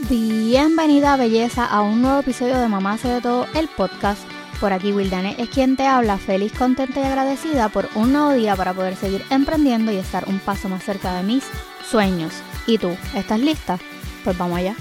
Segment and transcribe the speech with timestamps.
[0.00, 4.20] Bienvenida belleza a un nuevo episodio de Mamá hace de todo el podcast.
[4.58, 8.56] Por aquí Wildane es quien te habla, feliz, contenta y agradecida por un nuevo día
[8.56, 11.44] para poder seguir emprendiendo y estar un paso más cerca de mis
[11.88, 12.32] sueños.
[12.66, 12.96] ¿Y tú?
[13.14, 13.78] ¿Estás lista?
[14.24, 14.74] Pues vamos allá.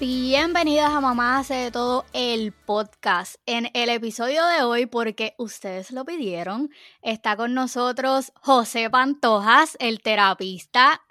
[0.00, 3.34] Bienvenidas a Mamá hace de todo el podcast.
[3.46, 6.70] En el episodio de hoy, porque ustedes lo pidieron,
[7.02, 11.02] está con nosotros José Pantojas, el terapista.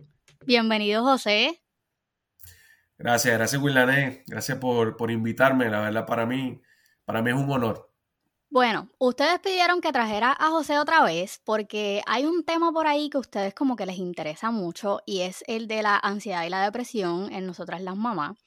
[0.45, 1.61] Bienvenido, José.
[2.97, 4.23] Gracias, gracias, Willané.
[4.25, 5.69] Gracias por, por invitarme.
[5.69, 6.61] La verdad, para mí,
[7.03, 7.91] para mí es un honor.
[8.49, 13.09] Bueno, ustedes pidieron que trajera a José otra vez porque hay un tema por ahí
[13.09, 16.49] que a ustedes como que les interesa mucho y es el de la ansiedad y
[16.49, 18.37] la depresión en nosotras las mamás.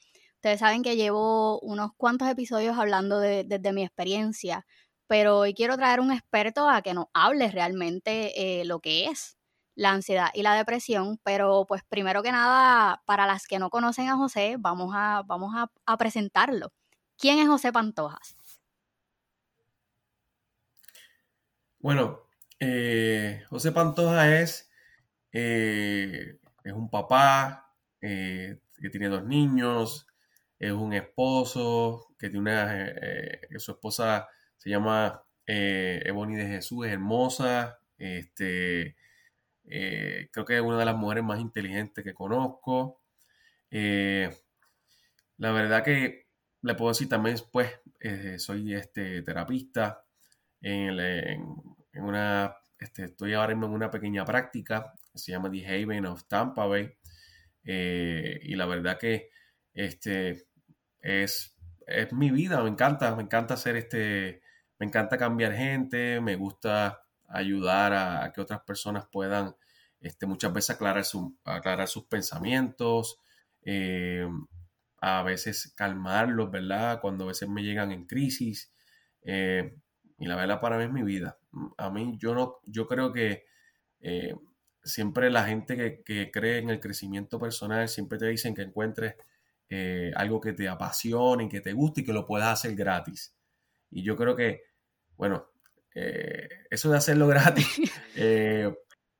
[0.41, 4.65] Ustedes saben que llevo unos cuantos episodios hablando de, desde mi experiencia,
[5.05, 9.37] pero hoy quiero traer un experto a que nos hable realmente eh, lo que es
[9.75, 14.09] la ansiedad y la depresión, pero pues primero que nada, para las que no conocen
[14.09, 16.73] a José, vamos a, vamos a, presentarlo.
[17.19, 18.35] ¿Quién es José Pantojas?
[21.77, 22.21] Bueno,
[22.59, 24.71] eh, José Pantoja es,
[25.33, 30.07] eh, es un papá que tiene dos niños,
[30.61, 36.45] es un esposo que tiene una, eh, que su esposa se llama eh, Ebony de
[36.45, 38.95] Jesús, es hermosa, este,
[39.65, 43.01] eh, creo que es una de las mujeres más inteligentes que conozco.
[45.37, 46.27] la verdad que
[46.61, 47.71] le puedo decir también, pues,
[48.37, 50.05] soy este, terapista
[50.61, 50.93] en,
[51.95, 56.67] una, este, estoy ahora mismo en una pequeña práctica se llama The Haven of Tampa
[56.67, 56.93] Bay.
[57.63, 59.31] y la verdad que
[59.73, 60.47] este,
[61.01, 61.55] es,
[61.87, 64.41] es mi vida, me encanta, me encanta hacer este,
[64.79, 69.55] me encanta cambiar gente, me gusta ayudar a, que otras personas puedan
[69.99, 73.19] este, muchas veces aclarar, su, aclarar sus pensamientos,
[73.63, 74.27] eh,
[74.99, 76.99] a veces calmarlos, ¿verdad?
[77.01, 78.73] Cuando a veces me llegan en crisis.
[79.23, 79.75] Eh,
[80.17, 81.39] y la verdad para mí es mi vida.
[81.77, 83.45] A mí yo no, yo creo que
[83.99, 84.35] eh,
[84.83, 89.15] siempre la gente que, que, cree en el crecimiento personal siempre te dicen que encuentres
[89.73, 93.33] eh, algo que te apasione, que te guste y que lo puedas hacer gratis.
[93.89, 94.63] Y yo creo que,
[95.15, 95.47] bueno,
[95.95, 97.67] eh, eso de hacerlo gratis,
[98.17, 98.69] eh,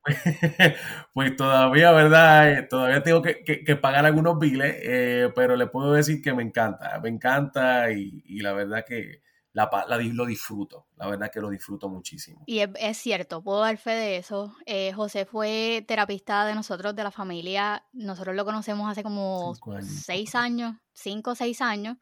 [1.13, 2.67] pues todavía, ¿verdad?
[2.69, 7.91] Todavía tengo que, pagar algunos biles, pero le puedo decir que me encanta, me encanta
[7.91, 9.21] y la verdad que
[9.53, 9.69] la,
[10.13, 12.43] lo disfruto, la verdad que lo disfruto muchísimo.
[12.45, 14.55] Y es, cierto, puedo dar fe de eso.
[14.65, 20.35] Eh, José fue terapista de nosotros, de la familia, nosotros lo conocemos hace como seis
[20.35, 21.97] años, cinco o seis años,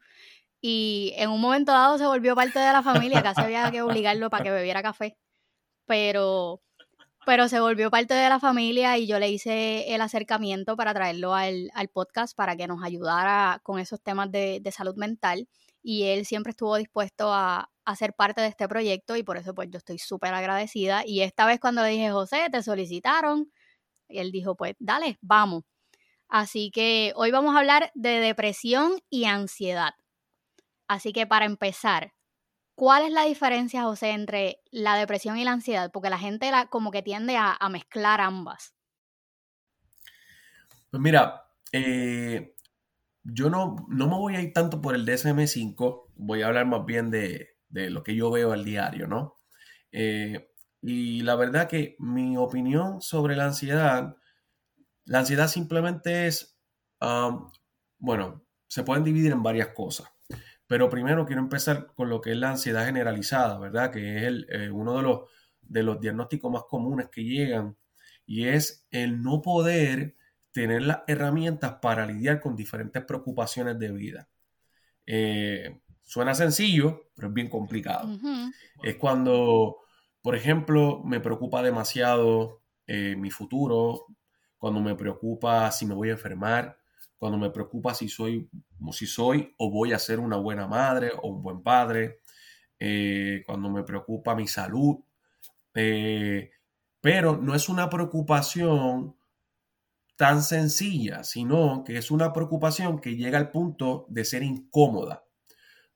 [0.60, 4.30] y en un momento dado se volvió parte de la familia, casi había que obligarlo
[4.30, 5.16] para que bebiera café,
[5.86, 6.62] pero,
[7.26, 11.34] pero se volvió parte de la familia y yo le hice el acercamiento para traerlo
[11.34, 15.48] al, podcast para que nos ayudara con esos temas de, de salud mental
[15.82, 19.54] y él siempre estuvo dispuesto a, a, ser parte de este proyecto y por eso
[19.54, 21.02] pues yo estoy súper agradecida.
[21.06, 23.50] Y esta vez cuando le dije, José, te solicitaron,
[24.08, 25.64] él dijo, pues dale, vamos.
[26.28, 29.94] Así que hoy vamos a hablar de depresión y ansiedad.
[30.86, 32.12] Así que para empezar,
[32.74, 35.90] ¿cuál es la diferencia, José, entre la depresión y la ansiedad?
[35.92, 38.74] Porque la gente la, como que tiende a, a mezclar ambas.
[40.90, 42.54] Pues mira, eh,
[43.22, 46.84] yo no, no me voy a ir tanto por el DSM5, voy a hablar más
[46.84, 49.36] bien de, lo que yo veo al diario, ¿no?
[49.92, 50.50] Eh,
[50.82, 54.16] y la verdad que mi opinión sobre la ansiedad,
[55.04, 56.58] la ansiedad simplemente es,
[57.98, 60.08] bueno, se pueden dividir en varias cosas.
[60.66, 63.90] Pero primero quiero empezar con lo que es la ansiedad generalizada, ¿verdad?
[63.90, 65.20] Que es eh, uno de los,
[65.60, 67.76] de los diagnósticos más comunes que llegan
[68.24, 70.14] y es el no poder
[70.52, 74.28] tener las herramientas para lidiar con diferentes preocupaciones de vida.
[75.06, 78.08] Eh, suena sencillo, pero es bien complicado.
[78.82, 79.78] Es cuando,
[80.22, 84.06] por ejemplo, me preocupa demasiado eh, mi futuro,
[84.58, 86.78] cuando me preocupa si me voy a enfermar,
[87.16, 88.48] cuando me preocupa si soy,
[88.92, 92.20] si soy o voy a ser una buena madre o un buen padre,
[92.78, 94.98] eh, cuando me preocupa mi salud.
[97.00, 99.14] pero no es una preocupación
[100.20, 105.24] tan sencilla, sino que es una preocupación que llega al punto de ser incómoda.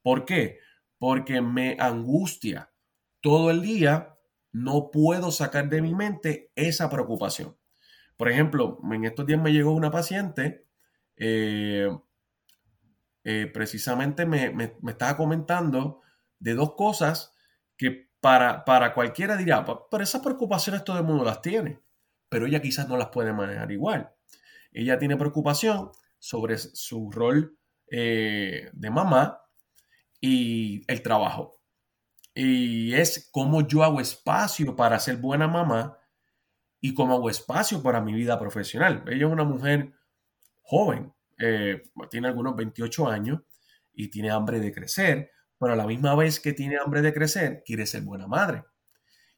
[0.00, 0.60] ¿Por qué?
[0.96, 2.72] Porque me angustia
[3.20, 4.16] todo el día,
[4.50, 7.58] no puedo sacar de mi mente esa preocupación.
[8.16, 10.68] Por ejemplo, en estos días me llegó una paciente,
[11.18, 11.94] eh,
[13.24, 16.00] eh, precisamente me, me, estaba comentando
[16.38, 17.34] de dos cosas
[17.76, 21.82] que para, para cualquiera dirá, pero esas preocupaciones todo el mundo las tiene,
[22.30, 24.13] pero ella quizás no las puede manejar igual.
[24.74, 27.56] Ella tiene preocupación sobre su rol
[27.90, 29.40] eh, de mamá
[30.20, 31.60] y el trabajo.
[32.34, 35.96] Y es cómo yo hago espacio para ser buena mamá
[36.80, 39.04] y cómo hago espacio para mi vida profesional.
[39.06, 39.94] Ella es una mujer
[40.62, 43.40] joven, eh, tiene algunos 28 años
[43.92, 47.62] y tiene hambre de crecer, pero a la misma vez que tiene hambre de crecer,
[47.64, 48.64] quiere ser buena madre.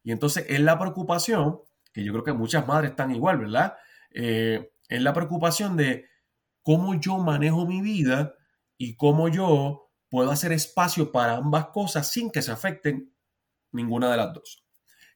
[0.03, 1.61] Y entonces es la preocupación,
[1.93, 3.75] que yo creo que muchas madres están igual, ¿verdad?
[4.11, 6.07] Eh, es la preocupación de
[6.63, 8.35] cómo yo manejo mi vida
[8.77, 13.15] y cómo yo puedo hacer espacio para ambas cosas sin que se afecten
[13.73, 14.65] ninguna de las dos.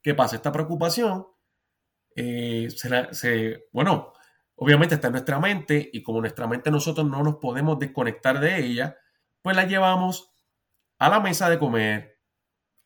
[0.02, 0.36] ¿Qué pasa?
[0.36, 1.26] Esta preocupación
[2.16, 4.12] eh, se, bueno,
[4.56, 8.58] obviamente está en nuestra mente y como nuestra mente nosotros no nos podemos desconectar de
[8.58, 8.96] ella,
[9.42, 10.32] pues la llevamos
[10.98, 12.20] a la mesa de comer,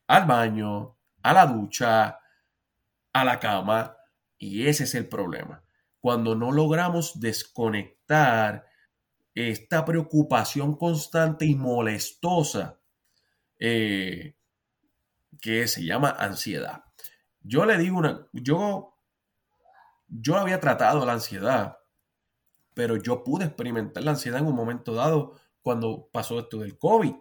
[0.07, 2.21] al baño, a la ducha,
[3.13, 3.97] a la cama
[4.39, 5.64] y ese es el problema.
[6.05, 8.67] Cuando no logramos desconectar
[9.35, 12.79] esta preocupación constante y molestosa
[13.59, 14.37] eh,
[15.41, 16.85] que se llama ansiedad.
[17.41, 18.99] Yo le digo una, yo,
[20.07, 21.79] yo había tratado la ansiedad,
[22.75, 27.15] pero yo pude experimentar la ansiedad en un momento dado cuando pasó esto del COVID.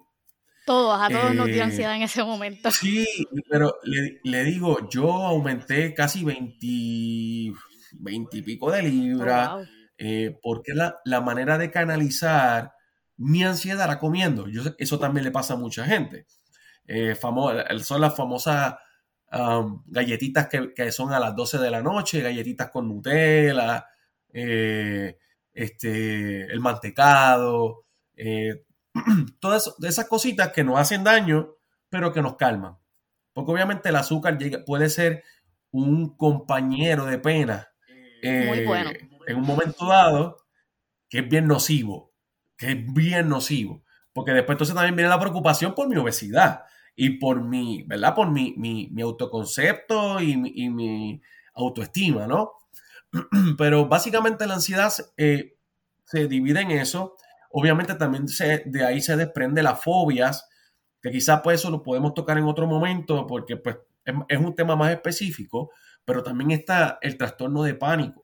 [0.65, 2.69] Todos, a todos nos dio eh, ansiedad en ese momento.
[2.69, 3.07] Sí,
[3.49, 7.57] pero le, digo, yo aumenté casi 20,
[7.93, 9.49] 20 y pico de libras.
[9.53, 9.63] Oh,
[9.97, 12.73] eh, porque la, la, manera de canalizar
[13.17, 14.47] mi ansiedad era comiendo.
[14.47, 16.25] Yo, eso también le pasa a mucha gente.
[16.85, 18.75] Eh, son las famosas
[19.87, 23.87] galletitas que, son a las 12 de la noche, galletitas con Nutella,
[24.31, 25.17] eh,
[25.51, 27.85] este, el mantecado,
[29.39, 31.55] todas esas cositas que nos hacen daño,
[31.89, 32.77] pero que nos calman.
[33.33, 35.23] Porque obviamente el azúcar puede ser
[35.71, 37.72] un compañero de pena.
[38.23, 38.91] Muy bueno
[39.27, 40.37] en un momento dado
[41.09, 42.13] que es bien nocivo,
[42.57, 43.83] que es bien nocivo,
[44.13, 46.63] porque después entonces también viene la preocupación por mi obesidad
[46.95, 48.15] y por mi, ¿verdad?
[48.15, 51.21] Por mi, mi, autoconcepto y, mi
[51.55, 52.53] autoestima, ¿no?
[53.57, 55.57] Pero básicamente la ansiedad eh,
[56.05, 57.15] se divide en eso.
[57.51, 60.47] Obviamente también se, de ahí se desprende las fobias,
[61.01, 64.55] que quizás pues eso lo podemos tocar en otro momento porque pues es, es un
[64.55, 65.71] tema más específico,
[66.05, 68.23] pero también está el trastorno de pánico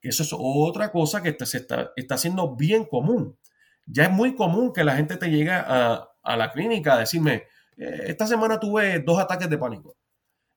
[0.00, 3.38] que eso es otra cosa que se está, está haciendo bien común.
[3.86, 7.46] Ya es muy común que la gente te llegue a, la clínica a decirme,
[7.76, 9.96] eh, esta semana tuve dos ataques de pánico.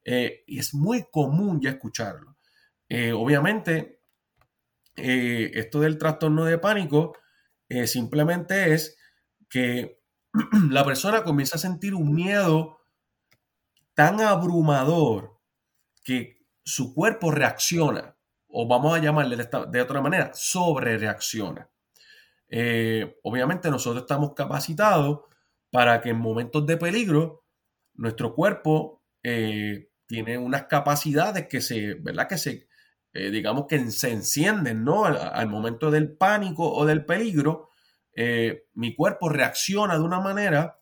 [0.04, 2.38] Eh, y es muy común ya escucharlo.
[2.90, 4.02] Eh, obviamente,
[4.96, 7.18] esto del trastorno de pánico
[7.86, 8.98] simplemente es
[9.50, 10.02] que
[10.70, 12.80] la persona comienza a sentir un miedo
[13.94, 15.40] tan abrumador
[16.04, 18.16] que su cuerpo reacciona
[18.52, 21.70] o vamos a llamarle de, otra manera, sobre reacciona.
[22.50, 25.22] Eh, obviamente nosotros estamos capacitados
[25.70, 27.46] para que en momentos de peligro
[27.94, 32.28] nuestro cuerpo eh, tiene unas capacidades que se, ¿verdad?
[32.28, 32.68] Que se,
[33.14, 35.06] eh, digamos que se encienden, ¿no?
[35.06, 37.70] Al, momento del pánico o del peligro,
[38.74, 40.82] mi cuerpo reacciona de una manera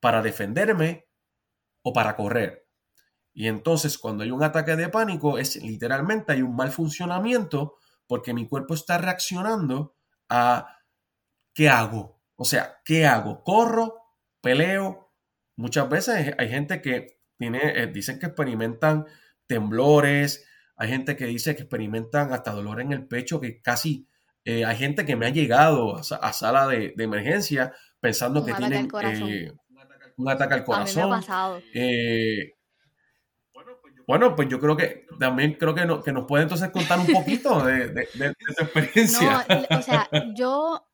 [0.00, 1.06] para defenderme
[1.82, 2.67] o para correr.
[3.38, 7.76] Y entonces cuando hay un ataque de pánico es literalmente hay un mal funcionamiento
[8.08, 9.94] porque mi cuerpo está reaccionando
[10.28, 10.80] a
[11.54, 12.20] ¿qué hago?
[12.34, 13.44] O sea, ¿qué hago?
[13.44, 13.94] ¿Corro?
[14.40, 15.12] ¿Peleo?
[15.54, 19.06] Muchas veces hay gente que tiene, eh, dicen que experimentan
[19.46, 24.08] temblores, hay gente que dice que experimentan hasta dolor en el pecho, que casi
[24.44, 29.52] eh, hay gente que me ha llegado a, sala de, emergencia pensando que tienen eh,
[30.16, 31.02] un ataque al corazón.
[31.02, 31.62] A mí me ha pasado.
[34.08, 37.62] Bueno, pues yo creo que también creo que, que nos puede entonces contar un poquito
[37.62, 38.06] de, de,
[38.56, 39.46] tu experiencia.
[39.46, 40.88] No, o sea, yo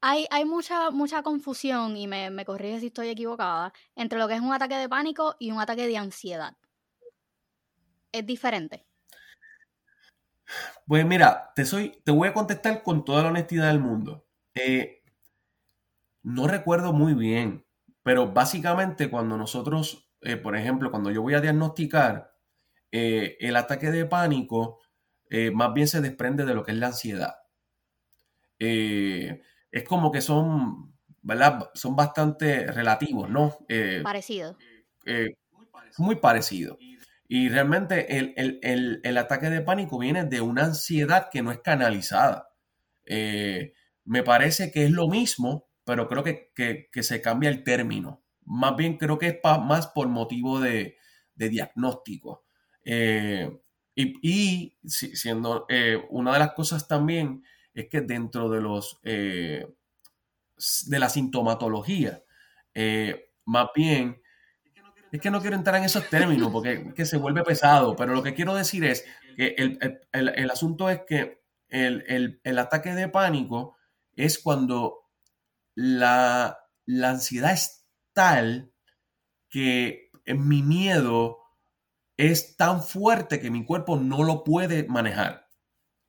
[0.00, 4.34] hay, hay mucha, mucha confusión, y me, me corrige si estoy equivocada, entre lo que
[4.34, 6.56] es un ataque de pánico y un ataque de ansiedad.
[8.12, 8.86] ¿Es diferente?
[10.86, 14.28] Pues mira, te, soy, te voy a contestar con toda la honestidad del mundo.
[14.54, 15.02] Eh,
[16.22, 17.66] no recuerdo muy bien,
[18.04, 22.34] pero básicamente cuando nosotros eh, por ejemplo, cuando yo voy a diagnosticar,
[22.90, 24.80] eh, el ataque de pánico
[25.30, 27.34] eh, más bien se desprende de lo que es la ansiedad.
[28.58, 31.70] es como que son, ¿verdad?
[31.74, 33.58] Son bastante relativos, ¿no?
[34.02, 34.56] parecido.
[35.98, 36.78] muy parecido.
[37.28, 42.48] Y realmente el, ataque de pánico viene de una ansiedad que no es canalizada.
[43.06, 48.24] me parece que es lo mismo, pero creo que se cambia el término.
[48.48, 50.96] Más bien creo que es más por motivo de,
[51.34, 52.44] diagnóstico.
[52.84, 53.50] Eh,
[53.94, 59.68] y, siendo eh, una de las cosas también es que dentro de los de
[60.98, 62.22] la sintomatología,
[63.44, 64.20] más bien
[65.10, 68.22] es que no quiero entrar en esos términos porque que se vuelve pesado, pero lo
[68.22, 69.04] que quiero decir es
[69.36, 69.54] que
[70.12, 73.76] el, asunto es que el, ataque de pánico
[74.16, 75.06] es cuando
[75.74, 77.77] la, la ansiedad es
[78.18, 78.72] tal
[79.48, 81.38] que mi miedo
[82.16, 85.46] es tan fuerte que mi cuerpo no lo puede manejar.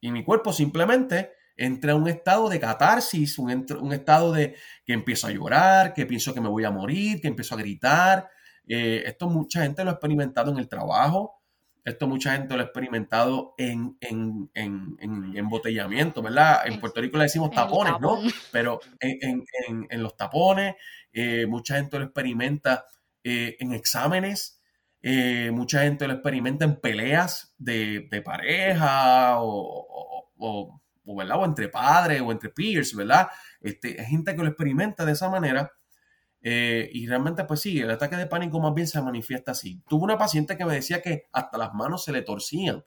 [0.01, 4.93] Y mi cuerpo simplemente entra en un estado de catarsis, un, un, estado de que
[4.93, 8.27] empiezo a llorar, que pienso que me voy a morir, que empiezo a gritar,
[8.67, 11.39] eh, esto mucha gente lo ha experimentado en el trabajo,
[11.85, 16.61] esto mucha gente lo ha experimentado en, en, en, en embotellamiento, ¿verdad?
[16.65, 18.19] En Puerto Rico le decimos tapones, ¿no?
[18.51, 20.75] Pero en, los tapones,
[21.13, 22.85] eh, mucha gente lo experimenta
[23.23, 24.61] eh, en exámenes,
[25.51, 30.81] mucha gente lo experimenta en peleas de, pareja o, o,
[31.15, 31.39] ¿verdad?
[31.39, 33.29] o entre padres o entre peers, ¿verdad?
[33.61, 35.71] Este, hay gente que lo experimenta de esa manera
[36.41, 39.81] eh, y realmente, pues sí, el ataque de pánico más bien se manifiesta así.
[39.87, 42.83] Tuve una paciente que me decía que hasta las manos se le torcían,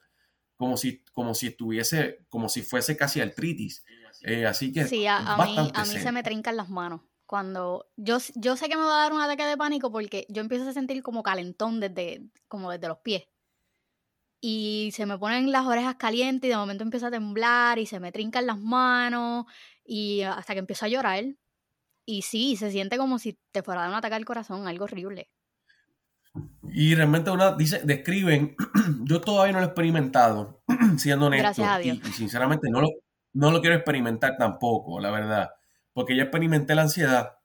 [0.56, 3.84] como si, como si estuviese, como si fuese casi artritis.
[4.22, 4.86] Eh, así que.
[4.86, 7.02] Sí, a, mí, a mí se me trincan las manos.
[7.32, 10.42] Cuando yo, yo sé que me va a dar un ataque de pánico porque yo
[10.42, 13.22] empiezo a sentir como calentón desde, como desde los pies.
[14.38, 18.00] Y se me ponen las orejas calientes y de momento empiezo a temblar y se
[18.00, 19.46] me trincan las manos
[19.82, 21.24] y hasta que empiezo a llorar
[22.04, 24.84] y sí, se siente como si te fuera a dar un ataque al corazón, algo
[24.84, 25.30] horrible.
[26.64, 28.56] Y realmente una dice, describen,
[29.04, 30.62] yo todavía no lo he experimentado,
[30.98, 31.44] siendo honesto.
[31.44, 31.96] Gracias a Dios.
[31.96, 32.88] Y, sinceramente no lo,
[33.32, 35.48] no lo quiero experimentar tampoco, la verdad.
[35.92, 37.38] Porque ya experimenté la ansiedad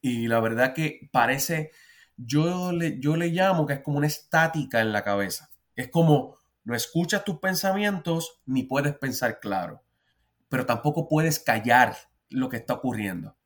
[0.00, 1.70] y la verdad que parece,
[2.16, 5.50] yo le, yo le llamo que es como una estática en la cabeza.
[5.76, 9.82] Es como no escuchas tus pensamientos ni puedes pensar claro,
[10.48, 11.96] pero tampoco puedes callar
[12.28, 13.36] lo que está ocurriendo.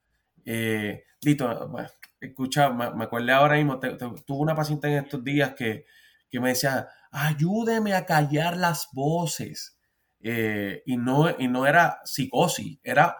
[0.44, 1.72] Eh, Dito,
[2.20, 5.84] escucha, me, acuerdo ahora mismo, tuve una paciente en estos días que,
[6.32, 9.78] me decía, ayúdeme a callar las voces.
[10.20, 13.16] Eh, y, no, y no era psicosis, era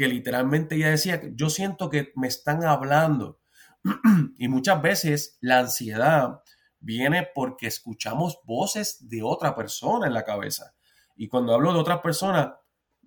[0.00, 3.38] que literalmente ella decía, yo siento que me están hablando.
[4.38, 6.40] y muchas veces la ansiedad
[6.78, 10.74] viene porque escuchamos voces de otra persona en la cabeza.
[11.16, 12.48] Y cuando hablo de otras personas,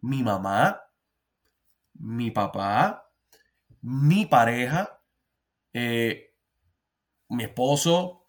[0.01, 0.83] mi mamá,
[1.95, 3.11] mi papá,
[3.81, 5.01] mi pareja,
[5.73, 6.35] eh,
[7.29, 8.25] mi esposo,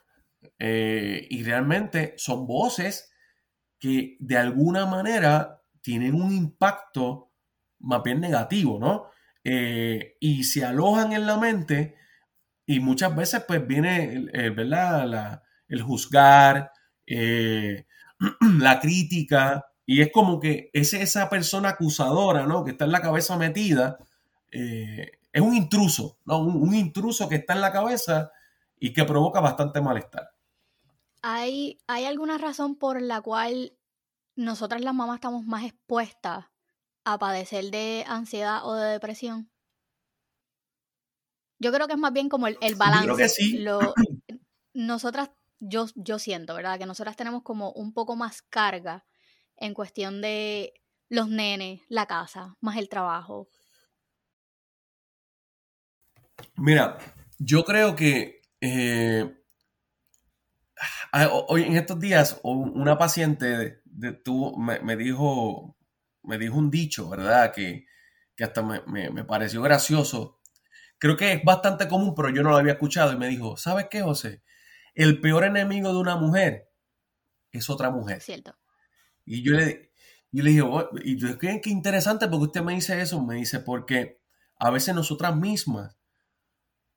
[0.58, 3.12] eh, y realmente son voces
[3.78, 7.33] que de alguna manera tienen un impacto
[7.84, 9.06] más bien negativo, ¿no?
[9.42, 11.96] Eh, y se alojan en la mente
[12.66, 15.42] y muchas veces pues viene, ¿verdad?
[15.68, 16.72] el juzgar,
[17.06, 22.64] la crítica, y es como que es esa persona acusadora, ¿no?
[22.64, 23.98] Que está en la cabeza metida,
[25.34, 26.38] es un intruso, ¿no?
[26.38, 28.30] Un, intruso que está en la cabeza
[28.78, 30.30] y que provoca bastante malestar.
[31.22, 33.76] ¿Hay, ¿Hay alguna razón por la cual
[34.36, 36.46] nosotras las mamás estamos más expuestas
[37.04, 39.50] a padecer de ansiedad o de depresión?
[41.58, 43.06] Yo creo que es más bien como el, balance.
[43.06, 43.64] Yo creo que sí.
[44.74, 45.30] nosotras,
[45.60, 46.78] yo, yo siento, ¿verdad?
[46.78, 49.04] Que nosotras tenemos como un poco más carga
[49.56, 50.74] en cuestión de
[51.08, 53.48] los nenes, la casa, más el trabajo,
[56.56, 56.98] Mira,
[57.38, 59.34] yo creo que eh,
[61.48, 64.22] hoy en estos días una paciente de,
[64.82, 65.76] me, dijo,
[66.24, 67.52] me dijo un dicho, ¿verdad?
[67.52, 67.86] Que,
[68.40, 70.40] hasta me, pareció gracioso.
[70.98, 73.86] Creo que es bastante común, pero yo no lo había escuchado y me dijo, ¿sabes
[73.90, 74.42] qué, José?
[74.94, 76.70] El peor enemigo de una mujer
[77.52, 78.20] es otra mujer.
[78.20, 78.56] Cierto.
[79.24, 79.92] Y yo le,
[80.30, 83.22] yo le dije, oh", y yo, qué, qué interesante porque usted me dice eso.
[83.22, 84.20] Me dice, porque
[84.58, 85.96] a veces nosotras mismas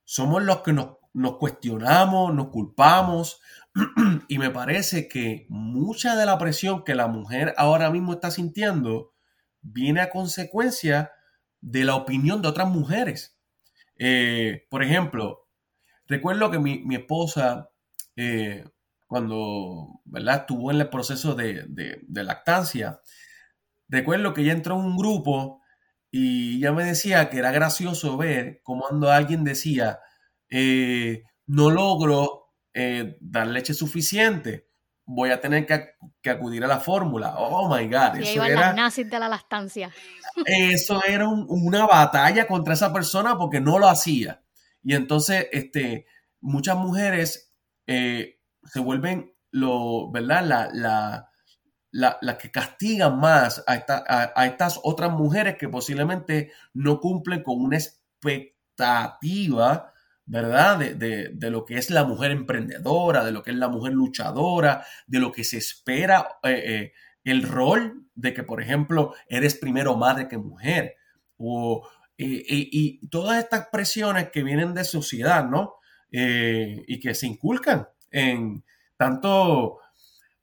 [0.03, 0.97] somos los que nos,
[1.37, 3.41] cuestionamos, nos culpamos.
[4.27, 9.13] y me parece que mucha de la presión que la mujer ahora mismo está sintiendo
[9.71, 11.11] viene a consecuencia
[11.61, 13.37] de la opinión de otras mujeres.
[13.97, 15.47] Eh, por ejemplo,
[16.07, 17.69] recuerdo que mi, esposa,
[18.15, 18.65] eh,
[19.07, 20.41] cuando ¿verdad?
[20.41, 23.01] estuvo en el proceso de, de, lactancia,
[23.89, 25.61] recuerdo que ella entró en un grupo
[26.11, 29.99] y ya me decía que era gracioso ver cómo cuando alguien decía,
[30.49, 32.43] eh, no logro
[33.19, 34.66] dar leche suficiente,
[35.07, 35.95] voy a tener que,
[36.29, 37.33] acudir a la fórmula.
[37.37, 38.17] Oh my God.
[38.17, 39.89] eso era, de la lactancia.
[40.45, 44.43] Eso era una batalla contra esa persona porque no lo hacía.
[44.83, 46.05] Y entonces, este,
[46.41, 47.55] muchas mujeres
[47.87, 50.43] eh, se vuelven lo, ¿verdad?
[50.43, 50.69] La,
[51.91, 53.81] la, la, que castigan más a,
[54.35, 59.93] a, estas otras mujeres que posiblemente no cumplen con una expectativa,
[60.27, 60.77] ¿verdad?
[60.77, 64.85] De, de, lo que es la mujer emprendedora, de lo que es la mujer luchadora,
[65.07, 66.93] de lo que se espera, eh, eh,
[67.23, 70.95] el rol de que, por ejemplo, eres primero madre que mujer,
[71.37, 75.75] o, eh, y todas estas presiones que vienen de sociedad, ¿no?
[76.09, 78.63] y que se inculcan en
[78.95, 79.79] tanto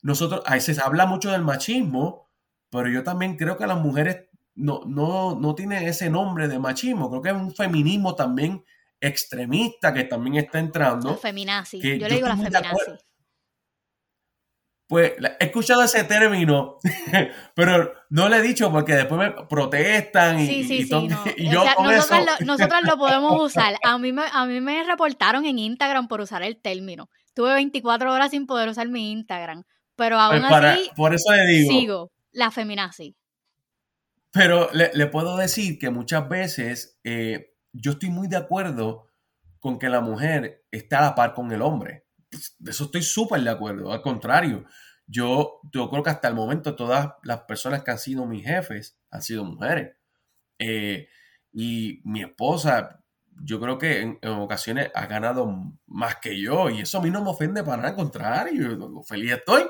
[0.03, 2.29] nosotros, a veces habla mucho del machismo,
[2.69, 7.09] pero yo también creo que las mujeres no, no, no tienen ese nombre de machismo,
[7.09, 8.63] creo que es un feminismo también
[9.07, 11.11] extremista que también está entrando.
[11.11, 12.93] La feminazi, yo, le digo la feminazi.
[14.87, 16.79] Pues he escuchado ese término,
[17.55, 21.09] pero no le he dicho porque después me protestan y, sí, sí, sí,
[21.51, 21.65] yo
[22.41, 23.77] nosotros, Lo, podemos usar.
[23.83, 27.09] A mí, me, a mí me reportaron en Instagram por usar el término.
[27.33, 29.65] Tuve 24 horas sin poder usar mi Instagram.
[29.97, 33.17] Pero aún pues así, por eso le digo, sigo la feminazi.
[34.33, 39.09] Pero le, puedo decir que muchas veces eh, yo estoy muy de acuerdo
[39.61, 42.07] con que la mujer está a la par con el hombre.
[42.59, 43.93] De eso estoy súper de acuerdo.
[43.93, 44.65] Al contrario,
[45.07, 48.99] yo, yo creo que hasta el momento todas las personas que han sido mis jefes
[49.11, 49.97] han sido mujeres.
[50.59, 51.09] Eh,
[51.53, 53.01] y mi esposa,
[53.43, 55.53] yo creo que en, ocasiones ha ganado
[55.87, 59.33] más que yo y eso a mí no me ofende para nada, al contrario, feliz
[59.33, 59.65] estoy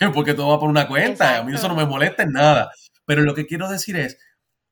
[0.14, 2.70] porque todo va por una cuenta, a mí eso no me molesta en nada.
[3.04, 4.18] Pero lo que quiero decir es,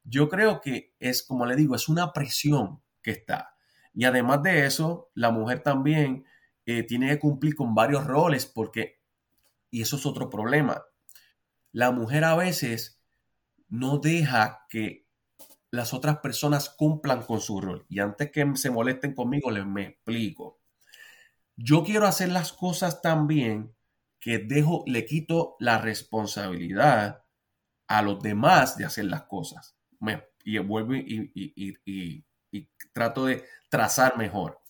[0.08, 3.54] yo creo que es, como le digo, es una presión que está.
[3.94, 6.24] Y además de eso, la mujer también
[6.66, 9.00] eh, tiene que cumplir con varios roles porque,
[9.70, 10.82] y eso es otro problema,
[11.72, 13.02] la mujer a veces
[13.68, 15.06] no deja que
[15.70, 17.84] las otras personas cumplan con su rol.
[17.88, 20.60] Y antes que se molesten conmigo, les me explico.
[21.56, 23.74] Yo quiero hacer las cosas tan bien
[24.20, 27.24] que dejo, le quito la responsabilidad
[27.86, 29.77] a los demás de hacer las cosas.
[30.44, 32.24] Y vuelvo y,
[32.92, 34.60] trato de trazar mejor.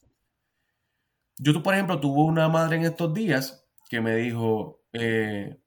[1.39, 5.61] Yo, por ejemplo, tuve una madre en estos días que me dijo, eh,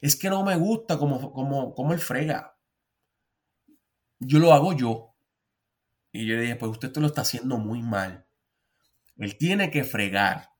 [0.00, 2.56] es que no me gusta como, como, como él frega
[4.18, 5.14] yo lo hago yo.
[6.12, 8.26] Y yo le dije, pues usted te lo está haciendo muy mal.
[9.16, 10.50] Él tiene que fregar.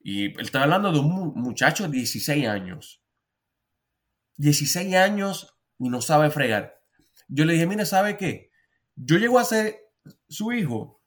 [0.00, 3.02] Y él está hablando de un muchacho de 16 años.
[4.36, 6.81] 16 años y no sabe fregar.
[7.34, 8.50] Yo le dije, mire, ¿sabe qué?
[8.94, 9.76] Yo llego a ser
[10.28, 11.00] su hijo.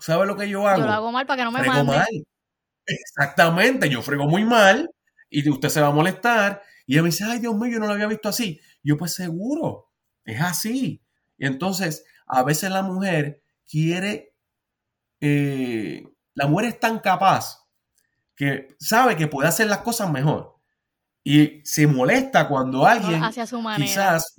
[0.00, 0.80] ¿Sabe lo que yo hago?
[0.80, 2.06] Yo lo hago mal para que no me frego mal.
[2.84, 4.90] Exactamente, yo frego muy mal
[5.30, 6.62] y usted se va a molestar.
[6.84, 8.60] Y ella me dice, ay Dios mío, yo no lo había visto así.
[8.82, 9.92] yo pues seguro,
[10.24, 11.00] es así.
[11.38, 14.34] Entonces, a veces la mujer quiere,
[15.20, 17.68] eh, la mujer es tan capaz
[18.34, 20.56] que sabe que puede hacer las cosas mejor
[21.22, 23.22] y se molesta cuando alguien
[23.76, 24.34] quizás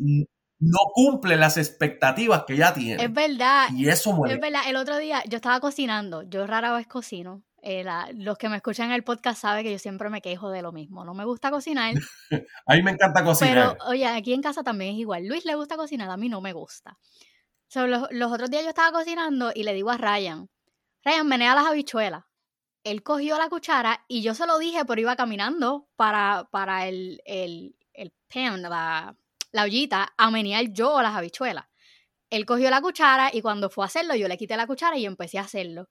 [0.64, 3.04] no cumple las expectativas que ya tiene.
[3.04, 3.68] Es verdad.
[3.76, 4.36] Y eso muere.
[4.36, 4.62] Es verdad.
[4.68, 6.24] El otro día yo estaba cocinando.
[6.24, 7.44] Yo rara vez cocino.
[7.62, 10.62] Eh, los que me escuchan en el podcast saben que yo siempre me quejo de
[10.62, 11.06] lo mismo.
[11.06, 11.94] No me gusta cocinar.
[12.66, 13.78] a mí me encanta cocinar.
[13.78, 15.26] Pero, oye, aquí en casa también es igual.
[15.28, 16.98] Luis le gusta cocinar, a mí no me gusta.
[17.76, 20.50] los, otros días yo estaba cocinando y le digo a Ryan,
[21.04, 22.26] Ryan, menea las habichuelas.
[22.84, 27.22] Él cogió la cuchara y yo se lo dije, pero iba caminando para, para el,
[27.26, 29.16] el, el pan, la,
[29.54, 31.66] la ollita, a menear yo las habichuelas.
[32.30, 35.06] Él cogió la cuchara y cuando fue a hacerlo, yo le quité la cuchara y
[35.06, 35.88] empecé a hacerlo.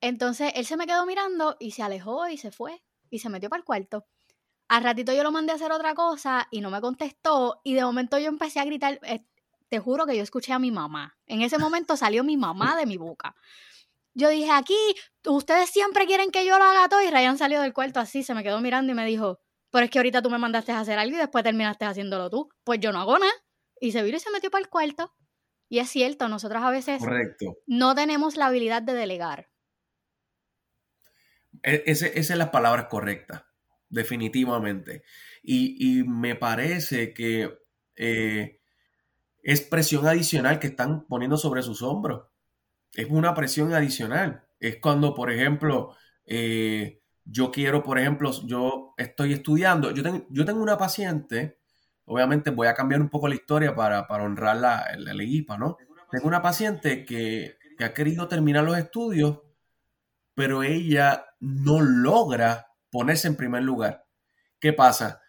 [0.00, 3.48] Entonces él se me quedó mirando y se alejó y se fue y se metió
[3.48, 4.06] para el cuarto.
[4.68, 7.84] Al ratito yo lo mandé a hacer otra cosa y no me contestó y de
[7.84, 9.24] momento yo empecé a gritar, eh,
[9.68, 11.16] te juro que yo escuché a mi mamá.
[11.26, 13.36] En ese momento salió mi mamá de mi boca.
[14.14, 14.78] Yo dije, aquí,
[15.26, 18.34] ustedes siempre quieren que yo lo haga todo y Ryan salió del cuarto así, se
[18.34, 20.98] me quedó mirando y me dijo, pero es que ahorita tú me mandaste a hacer
[20.98, 22.48] algo y después terminaste haciéndolo tú.
[22.64, 23.32] Pues yo no hago nada.
[23.80, 25.14] Y se vino y se metió para el cuarto.
[25.68, 27.02] Y es cierto, nosotros a veces
[27.66, 29.50] no tenemos la habilidad de delegar.
[31.62, 33.48] E, esa es la palabra correcta,
[33.88, 35.02] definitivamente.
[35.42, 37.58] Y, me parece que
[37.96, 38.60] eh,
[39.42, 42.28] es presión adicional que están poniendo sobre sus hombros.
[42.94, 44.44] Es una presión adicional.
[44.58, 50.44] Es cuando, por ejemplo, eh, yo quiero, por ejemplo, yo estoy estudiando, yo, tengo, yo
[50.44, 51.58] tengo una paciente,
[52.04, 55.76] obviamente voy a cambiar un poco la historia para, honrar la, la, ¿no?
[56.10, 59.40] Tengo una paciente que, que ha querido terminar los estudios,
[60.34, 64.06] pero ella no logra ponerse en primer lugar.
[64.60, 65.20] ¿Qué pasa?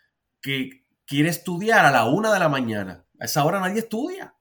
[0.42, 3.06] Que quiere estudiar a la una de la mañana.
[3.20, 4.36] A esa hora nadie estudia.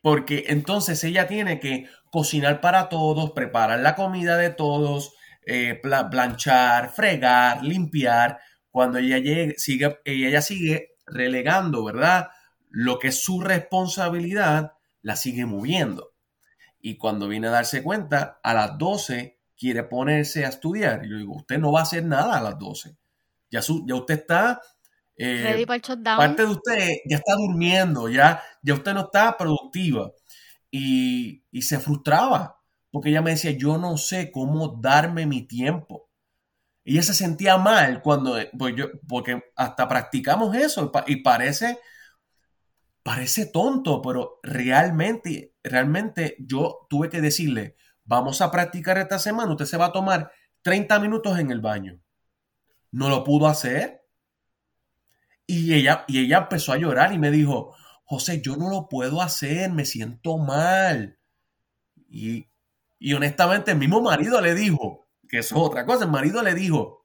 [0.00, 5.14] Porque entonces ella tiene que cocinar para todos, preparar la comida de todos,
[5.46, 8.38] eh, planchar, fregar, limpiar,
[8.70, 12.28] cuando ella, llegue, sigue, ella sigue relegando, ¿verdad?
[12.70, 16.12] Lo que es su responsabilidad, la sigue moviendo.
[16.80, 21.04] Y cuando viene a darse cuenta, a las 12 quiere ponerse a estudiar.
[21.04, 22.96] Y yo digo, usted no va a hacer nada a las 12.
[23.50, 24.60] Ya, su, ya usted está...
[25.16, 30.10] Eh, parte de usted ya está durmiendo, ya, ya usted no está productiva.
[30.70, 32.60] Y, y se frustraba,
[32.94, 36.08] porque ella me decía, yo no sé cómo darme mi tiempo.
[36.84, 41.80] Ella se sentía mal cuando, pues yo, porque hasta practicamos eso y parece,
[43.02, 49.64] parece tonto, pero realmente, realmente yo tuve que decirle, vamos a practicar esta semana, usted
[49.64, 50.30] se va a tomar
[50.62, 52.00] 30 minutos en el baño.
[52.92, 54.06] No lo pudo hacer.
[55.48, 59.20] Y ella, y ella empezó a llorar y me dijo, José, yo no lo puedo
[59.20, 61.18] hacer, me siento mal.
[62.08, 62.53] Y,
[63.04, 66.54] y honestamente el mismo marido le dijo, que eso es otra cosa, el marido le
[66.54, 67.04] dijo,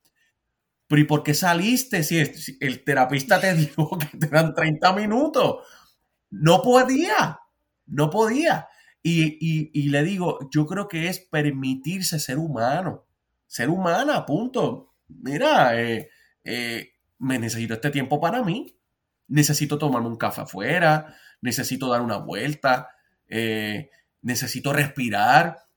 [0.88, 5.68] pero ¿y por qué saliste si el terapista te dijo que te dan 30 minutos?
[6.30, 7.42] No podía,
[7.88, 8.70] no podía.
[9.04, 13.06] Y, le digo, yo creo que es permitirse ser humano,
[13.46, 14.94] ser humana, punto.
[15.10, 16.10] Mira, eh,
[16.46, 18.74] eh, me necesito este tiempo para mí,
[19.28, 22.90] necesito tomarme un café afuera, necesito dar una vuelta,
[23.28, 23.90] eh,
[24.22, 25.69] necesito respirar.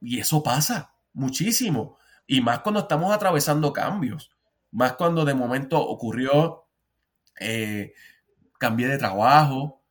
[0.00, 1.98] Y eso pasa muchísimo.
[2.26, 4.30] Y más cuando estamos atravesando cambios,
[4.70, 6.66] más cuando de momento ocurrió,
[8.58, 9.82] cambié de trabajo,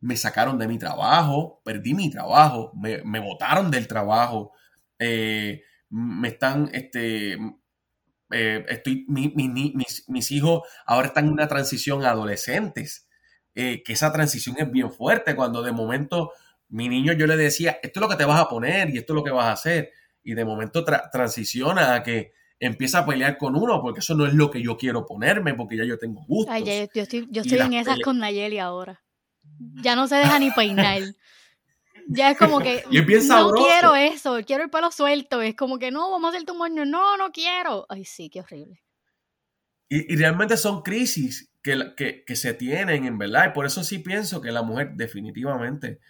[0.00, 4.52] me sacaron de mi trabajo, perdí mi trabajo, me, me botaron del trabajo,
[4.98, 7.34] eh, me están, este,
[8.30, 13.08] eh, estoy, mis, hijos ahora están en una transición a adolescentes,
[13.54, 16.32] eh, que esa transición es bien fuerte, cuando de momento
[16.68, 19.12] mi niño yo le decía, esto es lo que te vas a poner y esto
[19.12, 23.38] es lo que vas a hacer, y de momento transiciona a que empieza a pelear
[23.38, 26.24] con uno, porque eso no es lo que yo quiero ponerme, porque ya yo tengo
[26.26, 26.52] gusto.
[26.58, 29.02] yo estoy, yo estoy en esas con Nayeli ahora
[29.58, 31.02] ya no se deja ni peinar.
[32.08, 32.84] Ya es como que
[33.28, 35.42] no quiero eso, quiero el pelo suelto.
[35.42, 36.84] Es como que no, vamos a hacer tu moño.
[36.84, 37.86] No, no quiero.
[37.88, 38.82] Ay, sí, qué horrible.
[39.90, 41.94] Y, realmente son crisis que,
[42.26, 43.48] que, se tienen, en verdad.
[43.50, 46.00] Y por eso sí pienso que la mujer definitivamente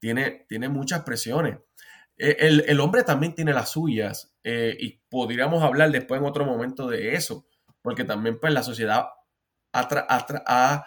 [0.00, 1.58] tiene, tiene muchas presiones.
[2.16, 4.34] E, el, hombre también tiene las suyas.
[4.42, 7.46] Eh, y podríamos hablar después en otro momento de eso.
[7.82, 9.06] Porque también pues la sociedad
[9.72, 9.88] ha,
[10.48, 10.86] ha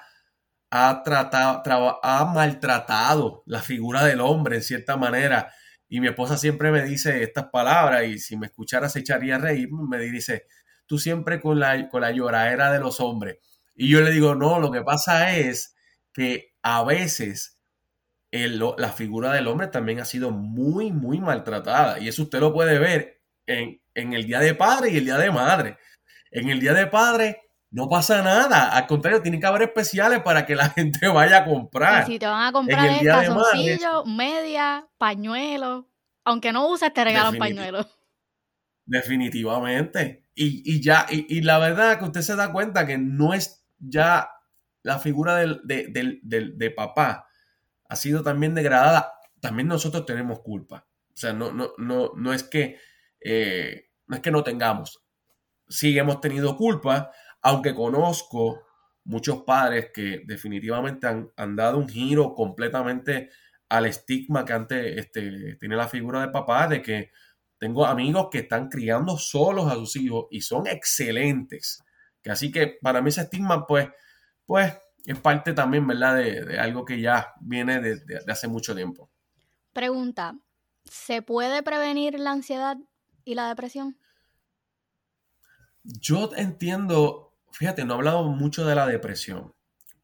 [0.75, 5.53] ha, tratado, ha maltratado la figura del hombre en cierta manera.
[5.87, 9.39] Y mi esposa siempre me dice estas palabras y si me escuchara se echaría a
[9.39, 10.47] reír, me dice,
[10.87, 13.37] tú siempre con la, con la lloradera de los hombres.
[13.75, 15.75] Y yo le digo, no, lo que pasa es
[16.11, 17.52] que a veces
[18.33, 21.99] la figura del hombre también ha sido muy, muy maltratada.
[21.99, 25.17] Y eso usted lo puede ver en, en el Día de Padre y el Día
[25.17, 25.77] de Madre.
[26.31, 27.43] En el Día de Padre
[27.73, 28.69] no pasa nada.
[28.69, 32.07] Al contrario, tiene que haber especiales para que la gente vaya a comprar.
[32.07, 35.89] Y si te van a comprar es calzoncillo, media, pañuelo.
[36.23, 37.85] Aunque no uses, te regalan pañuelo.
[38.85, 40.23] Definitivamente.
[40.35, 44.29] Y, ya, y, la verdad que usted se da cuenta que no es ya
[44.81, 47.27] la figura del, de, papá.
[47.89, 49.13] Ha sido también degradada.
[49.39, 50.87] También nosotros tenemos culpa.
[51.13, 52.77] O sea, no, no, no, no es que
[53.19, 55.01] eh, no es que no tengamos.
[55.67, 58.63] Sí hemos tenido culpa, aunque conozco
[59.05, 63.29] muchos padres que definitivamente han, dado un giro completamente
[63.69, 67.11] al estigma que antes este, tiene la figura de papá, de que
[67.57, 71.83] tengo amigos que están criando solos a sus hijos y son excelentes.
[72.21, 73.89] Que así que para mí ese estigma, pues,
[74.45, 74.73] pues
[75.05, 76.15] es parte también, ¿verdad?
[76.17, 79.09] De, algo que ya viene de, de hace mucho tiempo.
[79.73, 80.35] Pregunta,
[80.85, 82.77] ¿se puede prevenir la ansiedad
[83.25, 83.97] y la depresión?
[85.83, 89.53] Yo entiendo fíjate, no he hablado mucho de la depresión,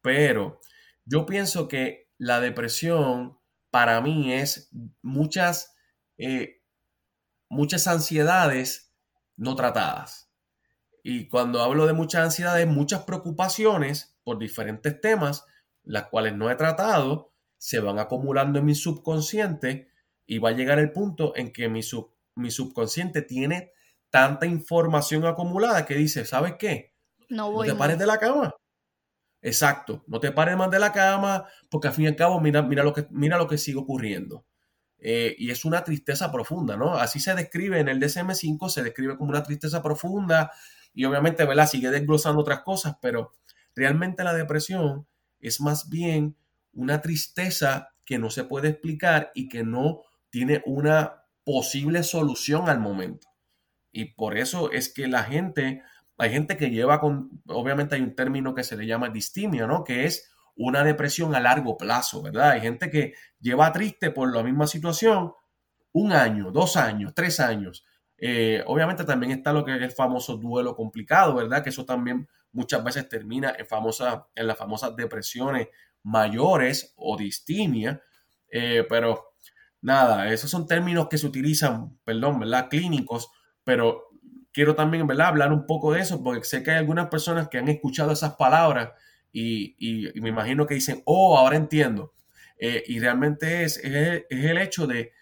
[0.00, 0.60] pero
[1.04, 3.38] yo pienso que la depresión
[3.70, 4.70] para mí es
[5.02, 5.74] muchas,
[6.16, 6.62] eh,
[7.48, 8.94] muchas ansiedades
[9.36, 10.29] no tratadas.
[11.02, 15.46] Y cuando hablo de muchas ansiedades, muchas preocupaciones por diferentes temas,
[15.82, 19.90] las cuales no he tratado, se van acumulando en mi subconsciente
[20.26, 21.80] y va a llegar el punto en que mi,
[22.36, 23.72] mi subconsciente tiene
[24.10, 26.94] tanta información acumulada que dice, ¿sabes qué?
[27.28, 28.54] No, te pares de la cama.
[29.42, 32.62] Exacto, no te pares más de la cama porque al fin y al cabo mira,
[32.62, 34.44] mira, lo, que, mira lo que sigue ocurriendo.
[34.98, 36.94] Eh, y es una tristeza profunda, ¿no?
[36.94, 40.52] Así se describe en el DSM5, se describe como una tristeza profunda
[40.92, 41.68] y obviamente, ¿verdad?
[41.68, 43.32] Sigue desglosando otras cosas, pero
[43.74, 45.06] realmente la depresión
[45.38, 46.36] es más bien
[46.72, 52.80] una tristeza que no se puede explicar y que no tiene una posible solución al
[52.80, 53.28] momento.
[53.92, 55.82] Y por eso es que la gente,
[56.18, 59.84] hay gente que lleva con, obviamente hay un término que se le llama distimia, ¿no?
[59.84, 62.50] Que es una depresión a largo plazo, ¿verdad?
[62.50, 65.32] Hay gente que lleva triste por la misma situación
[65.92, 67.84] un año, dos años, tres años.
[68.22, 71.64] Eh, obviamente también está lo que es el famoso duelo complicado, ¿verdad?
[71.64, 75.68] Que eso también muchas veces termina en, famosa, en las famosas depresiones
[76.02, 78.02] mayores o distimia,
[78.50, 79.34] eh, pero
[79.80, 82.68] nada, esos son términos que se utilizan, perdón, ¿verdad?
[82.68, 83.30] Clínicos,
[83.64, 84.08] pero
[84.52, 85.28] quiero también, ¿verdad?
[85.28, 88.34] Hablar un poco de eso, porque sé que hay algunas personas que han escuchado esas
[88.34, 88.90] palabras
[89.32, 92.14] y, me imagino que dicen, oh, ahora entiendo.
[92.58, 95.12] Eh, y realmente es, es, el hecho de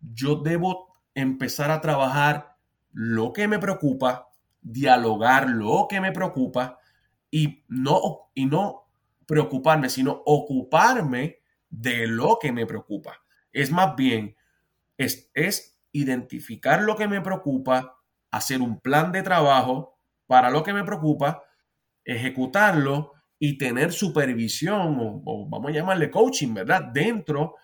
[0.00, 0.89] yo debo
[1.20, 2.56] empezar a trabajar
[2.92, 4.28] lo que me preocupa,
[4.60, 6.78] dialogar lo que me preocupa
[7.30, 8.88] y no, y no
[9.26, 13.22] preocuparme, sino ocuparme de lo que me preocupa.
[13.52, 14.36] Es más bien,
[14.98, 17.96] es, es identificar lo que me preocupa,
[18.30, 21.42] hacer un plan de trabajo para lo que me preocupa,
[22.04, 26.82] ejecutarlo y tener supervisión o, vamos a llamarle coaching, ¿verdad?
[26.92, 27.54] Dentro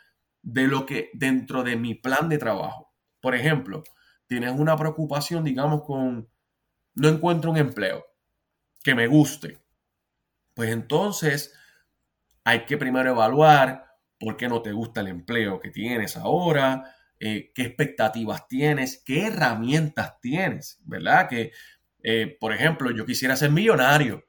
[0.42, 2.85] de lo que, dentro de mi plan de trabajo.
[3.20, 3.82] Por ejemplo,
[4.26, 6.28] tienes una preocupación, digamos, con
[6.94, 8.04] no encuentro un empleo
[8.82, 9.60] que me guste.
[10.54, 11.52] Pues entonces
[12.44, 13.86] hay que primero evaluar
[14.18, 19.26] por qué no te gusta el empleo que tienes ahora, eh, qué expectativas tienes, qué
[19.26, 21.28] herramientas tienes, ¿verdad?
[21.28, 21.52] Que,
[22.02, 24.24] eh, por ejemplo, yo quisiera ser millonario,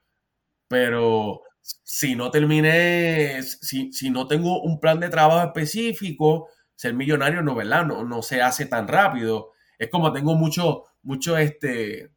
[0.68, 7.42] pero si no terminé, si, si, no tengo un plan de trabajo específico, ser millonario
[7.42, 7.86] no, ¿verdad?
[7.86, 9.52] No, no se hace tan rápido.
[9.78, 12.12] Es como tengo muchos mucho, este,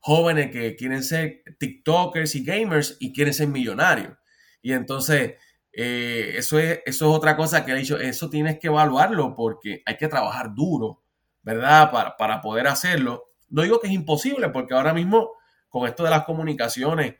[0.00, 4.12] jóvenes que quieren ser TikTokers y gamers y quieren ser millonarios.
[4.60, 5.36] Y entonces,
[5.72, 9.82] eh, eso, es, eso es otra cosa que he dicho, eso tienes que evaluarlo porque
[9.86, 11.02] hay que trabajar duro,
[11.42, 11.90] ¿verdad?
[11.90, 13.24] Para, para poder hacerlo.
[13.48, 15.30] No digo que es imposible porque ahora mismo
[15.74, 17.16] con esto de las comunicaciones,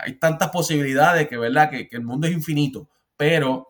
[0.00, 1.70] hay tantas posibilidades que, ¿verdad?
[1.70, 3.66] Que, el mundo es infinito, pero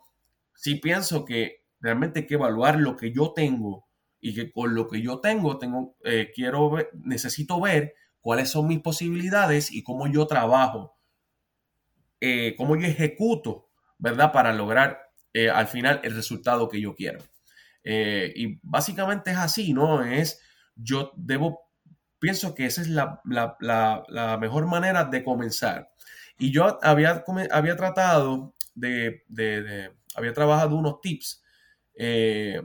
[0.52, 3.86] sí pienso que realmente hay que evaluar lo que yo tengo
[4.18, 8.68] y que con lo que yo tengo, tengo eh, quiero ver, necesito ver cuáles son
[8.68, 10.98] mis posibilidades y cómo yo trabajo,
[12.22, 13.68] eh, cómo yo ejecuto,
[13.98, 14.32] ¿verdad?
[14.32, 14.98] Para lograr
[15.34, 17.20] eh, al final el resultado que yo quiero.
[17.84, 20.02] y básicamente es así, ¿no?
[20.02, 20.40] Es,
[20.74, 21.70] yo debo,
[22.18, 25.90] pienso que esa es la, la mejor manera de comenzar.
[26.38, 31.43] Y yo había, había tratado de, había trabajado unos tips
[31.94, 32.62] eh,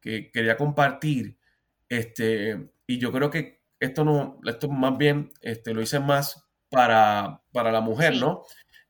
[0.00, 1.38] que quería compartir.
[1.88, 7.42] Este, y yo creo que esto no, esto más bien este, lo hice más para,
[7.52, 8.44] para la mujer, ¿no?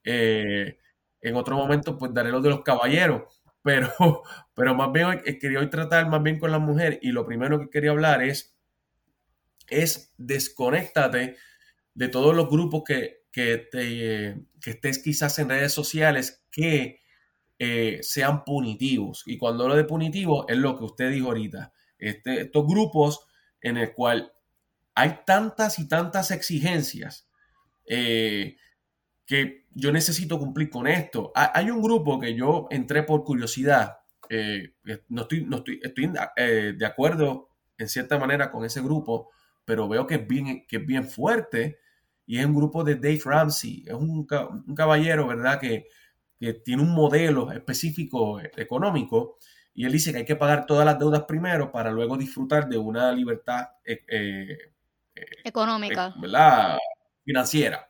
[0.05, 0.79] Eh,
[1.21, 3.23] en otro momento, pues daré lo de los caballeros,
[3.63, 4.23] pero,
[4.55, 7.71] pero más bien quería hoy tratar más bien con la mujer y lo primero que
[7.71, 8.57] quería hablar es,
[9.69, 11.37] es desconéctate
[11.95, 17.02] de todos los grupos que, que, te, que estés quizás en redes sociales que
[17.59, 19.23] eh, sean punitivos.
[19.27, 21.73] Y cuando hablo de punitivo es lo que usted dijo ahorita.
[21.99, 23.27] Este, estos grupos
[23.61, 24.33] en el cual
[24.95, 27.29] hay tantas y tantas exigencias
[27.87, 28.57] eh,
[29.25, 31.33] que yo necesito cumplir con esto.
[31.35, 33.99] Hay un grupo que yo entré por curiosidad.
[34.29, 34.75] Eh,
[35.09, 39.31] no estoy, no estoy, estoy de acuerdo en cierta manera con ese grupo,
[39.65, 41.79] pero veo que es bien, que es bien fuerte
[42.27, 43.85] y es un grupo de Dave Ramsey.
[43.87, 44.27] Es un,
[44.75, 45.87] caballero, ¿verdad?, que,
[46.65, 49.39] tiene un modelo específico económico
[49.75, 52.77] y él dice que hay que pagar todas las deudas primero para luego disfrutar de
[52.77, 54.59] una libertad eh, eh,
[55.15, 56.79] eh, económica, ¿verdad?
[57.25, 57.89] Financiera.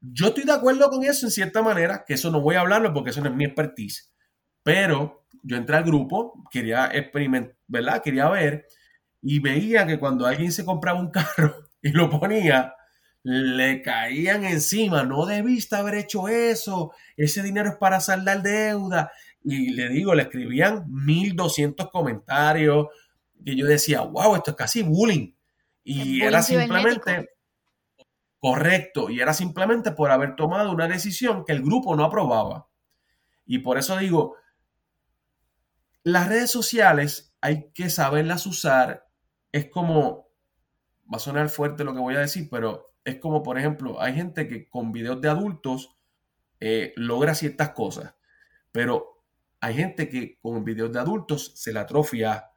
[0.00, 2.92] Yo estoy de acuerdo con eso en cierta manera, que eso no voy a hablarlo
[2.92, 4.12] porque eso no es mi expertise,
[4.62, 8.02] pero yo entré al grupo, quería experimentar, ¿verdad?
[8.02, 8.66] Quería ver
[9.22, 12.74] y veía que cuando alguien se compraba un carro y lo ponía,
[13.30, 19.12] le caían encima, no debiste haber hecho eso, ese dinero es para saldar deuda.
[19.44, 22.86] Y le digo, le escribían 1200 comentarios
[23.44, 25.34] y yo decía, wow, esto es casi bullying.
[25.84, 27.28] Y era simplemente
[28.38, 32.66] correcto, y era simplemente por haber tomado una decisión que el grupo no aprobaba.
[33.44, 34.36] Y por eso digo,
[36.02, 39.06] las redes sociales hay que saberlas usar.
[39.52, 40.30] Es como,
[41.12, 44.14] va a sonar fuerte lo que voy a decir, pero es como, por ejemplo, hay
[44.14, 45.94] gente que con videos de adultos
[46.60, 48.14] eh, logra ciertas cosas,
[48.72, 49.22] pero
[49.60, 52.50] hay gente que con videos de adultos se le atrofia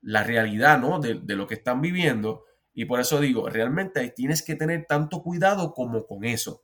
[0.00, 1.00] la realidad, ¿no?
[1.00, 2.44] De, lo que están viviendo.
[2.72, 6.62] Y por eso digo, realmente tienes que tener tanto cuidado como con eso.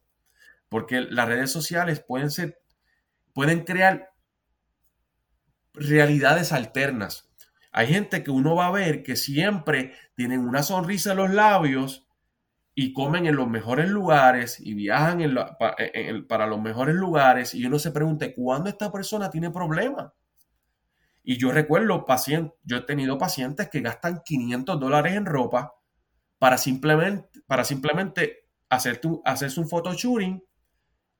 [0.69, 2.63] Porque las redes sociales pueden ser,
[3.33, 4.13] pueden crear
[5.75, 7.29] realidades alternas.
[7.73, 12.07] Hay gente que uno va a ver que siempre tienen una sonrisa en los labios
[12.75, 15.21] y comen en los mejores lugares y viajan
[16.29, 20.13] para los mejores lugares y uno se pregunta, ¿cuándo esta persona tiene problemas?
[21.23, 25.73] Y yo recuerdo pacientes, yo he tenido pacientes que gastan 500 dólares en ropa
[26.39, 30.45] para simplemente, para simplemente hacerte, hacerse un photoshooting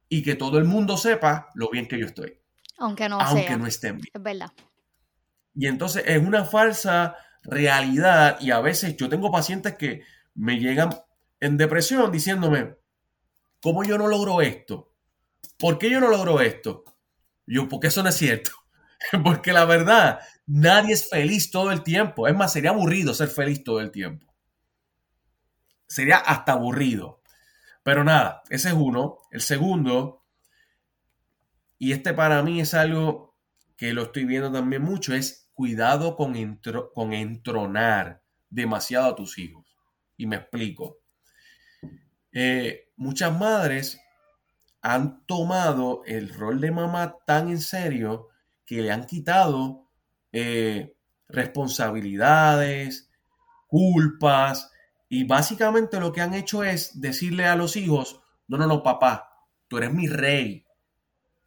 [0.09, 2.39] y que todo el mundo sepa lo bien que yo estoy.
[2.79, 4.11] Aunque no aunque no estén bien.
[4.13, 4.53] Es verdad.
[5.55, 10.03] Y entonces es una falsa realidad y a veces yo tengo pacientes que
[10.35, 10.91] me llegan
[11.45, 12.79] en depresión diciéndome,
[13.61, 14.95] ¿cómo yo no logro esto?
[15.59, 16.85] ¿Por qué yo no logro esto?
[17.47, 18.51] Yo, porque eso no es cierto.
[19.23, 22.27] porque la verdad, nadie es feliz todo el tiempo.
[22.27, 24.35] Es más, sería aburrido ser feliz todo el tiempo.
[25.87, 27.21] Sería hasta aburrido.
[27.83, 29.19] Pero nada, ese es uno.
[29.31, 30.25] El segundo,
[31.79, 33.37] y este para mí es algo
[33.77, 36.59] que lo estoy viendo también mucho, es cuidado con,
[36.95, 39.67] con entronar demasiado a tus hijos.
[40.17, 41.04] Y me explico.
[42.35, 44.01] Eh, muchas madres
[44.83, 48.29] han tomado el rol de mamá tan en serio
[48.67, 49.89] que le han quitado
[50.33, 50.95] eh,
[51.29, 53.11] responsabilidades,
[53.67, 54.71] culpas,
[55.09, 59.47] y básicamente lo que han hecho es decirle a los hijos, no, no, no, papá,
[59.69, 60.67] tú eres mi rey,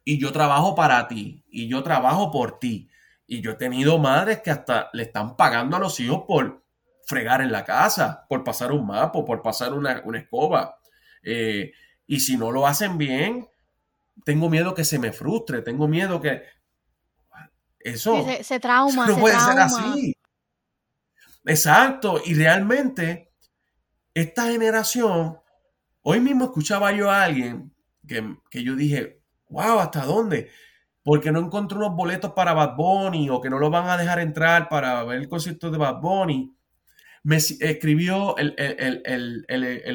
[0.08, 2.88] y yo trabajo para ti, y yo trabajo por ti.
[3.26, 6.64] Y yo he tenido madres que hasta le están pagando a los hijos por
[7.04, 10.77] fregar en la casa, por pasar un mapa, por pasar una, escoba.
[11.22, 11.72] Eh,
[12.06, 13.48] y si no lo hacen bien,
[14.24, 16.42] tengo miedo que se me frustre, tengo miedo que...
[17.80, 18.26] Eso...
[18.42, 19.06] se, trauma.
[19.08, 20.14] no puede ser así.
[21.44, 22.20] Exacto.
[22.24, 23.32] Y realmente,
[24.14, 25.38] esta generación,
[26.02, 27.74] hoy mismo escuchaba yo a alguien
[28.06, 30.50] que, que yo dije, wow, ¿hasta dónde?
[31.02, 34.18] Porque no encontró unos boletos para Bad Bunny o que no lo van a dejar
[34.18, 36.54] entrar para ver el concierto de Bad Bunny.
[37.22, 38.54] Me escribió el,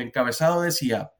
[0.01, 1.11] encabezado decía,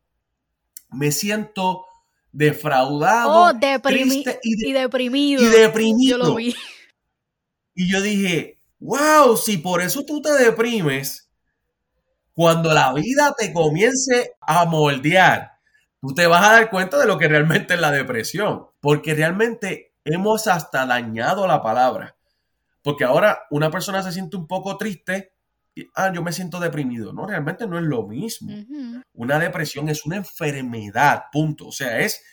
[0.92, 1.86] me siento
[2.32, 5.42] defraudado, oh, triste y, deprimido.
[5.42, 6.18] Y deprimido.
[6.18, 6.56] Yo lo vi.
[7.76, 11.28] Y yo dije, wow, si por eso tú te deprimes,
[12.34, 15.54] cuando la vida te comience a moldear,
[16.02, 19.96] tú te vas a dar cuenta de lo que realmente es la depresión, porque realmente
[20.04, 22.16] hemos hasta dañado la palabra.
[22.82, 25.33] Porque ahora una persona se siente un poco triste y,
[25.96, 27.14] ah, yo me siento deprimido.
[27.14, 28.52] No, realmente no es lo mismo.
[29.14, 31.68] Una depresión es una enfermedad, punto.
[31.68, 32.24] O sea, es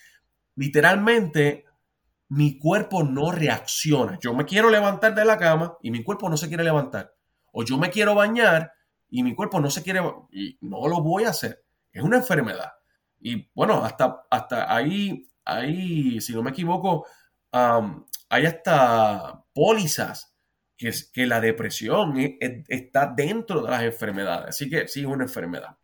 [0.57, 1.65] literalmente
[2.29, 4.19] mi cuerpo no reacciona.
[4.21, 7.15] Yo me quiero levantar de la cama y mi cuerpo no se quiere levantar.
[7.53, 8.73] O yo me quiero bañar
[9.09, 10.01] y mi cuerpo no se quiere
[10.31, 11.65] y no lo voy a hacer.
[11.93, 12.73] Es una enfermedad.
[13.19, 17.07] Y bueno, hasta, hasta ahí, ahí, si no me equivoco,
[17.53, 20.30] hay hasta pólizas
[21.13, 22.15] que, la depresión
[22.69, 24.51] está dentro de las enfermedades.
[24.51, 25.77] Así que sí, es una enfermedad.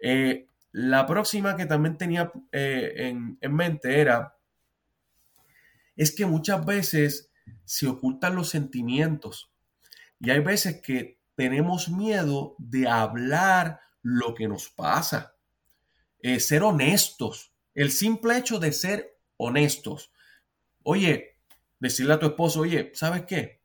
[0.00, 4.36] Eh, la próxima que también tenía eh, en, en mente era,
[5.96, 7.30] es que muchas veces
[7.64, 9.52] se ocultan los sentimientos
[10.20, 15.36] y hay veces que tenemos miedo de hablar lo que nos pasa.
[16.20, 17.52] Eh, ser honestos.
[17.74, 20.12] El simple hecho de ser honestos.
[20.82, 21.36] Oye,
[21.78, 23.57] decirle a tu esposo, oye, ¿sabes qué?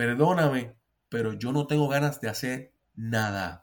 [0.00, 0.78] Perdóname,
[1.10, 3.62] pero yo no tengo ganas de hacer nada.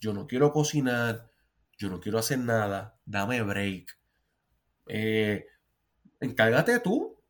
[0.00, 1.30] Yo no quiero cocinar,
[1.78, 3.96] yo no quiero hacer nada, dame break.
[4.88, 5.46] Eh,
[6.18, 7.22] encárgate tú.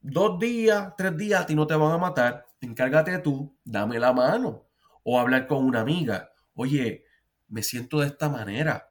[0.00, 2.44] Dos días, tres días a ti no te van a matar.
[2.60, 4.66] Encárgate tú, dame la mano.
[5.04, 6.32] O hablar con una amiga.
[6.54, 7.04] Oye,
[7.46, 8.90] me siento de esta manera.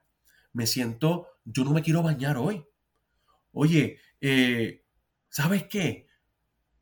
[0.53, 2.65] Me siento, yo no me quiero bañar hoy.
[3.51, 4.85] Oye, eh,
[5.27, 6.07] ¿sabes qué?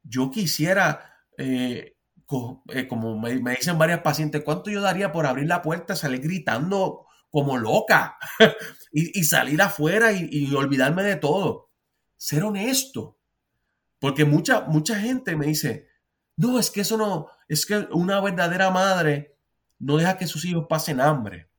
[0.03, 1.95] Yo quisiera, eh,
[2.73, 7.05] eh, como me, dicen varias pacientes, ¿cuánto yo daría por abrir la puerta, salir gritando
[7.29, 8.17] como loca
[8.91, 11.71] y, salir afuera y, olvidarme de todo?
[12.17, 13.19] Ser honesto.
[13.99, 15.87] Porque mucha, mucha gente me dice,
[16.35, 19.37] no, es que eso no, es que una verdadera madre
[19.79, 21.49] no deja que sus hijos pasen hambre.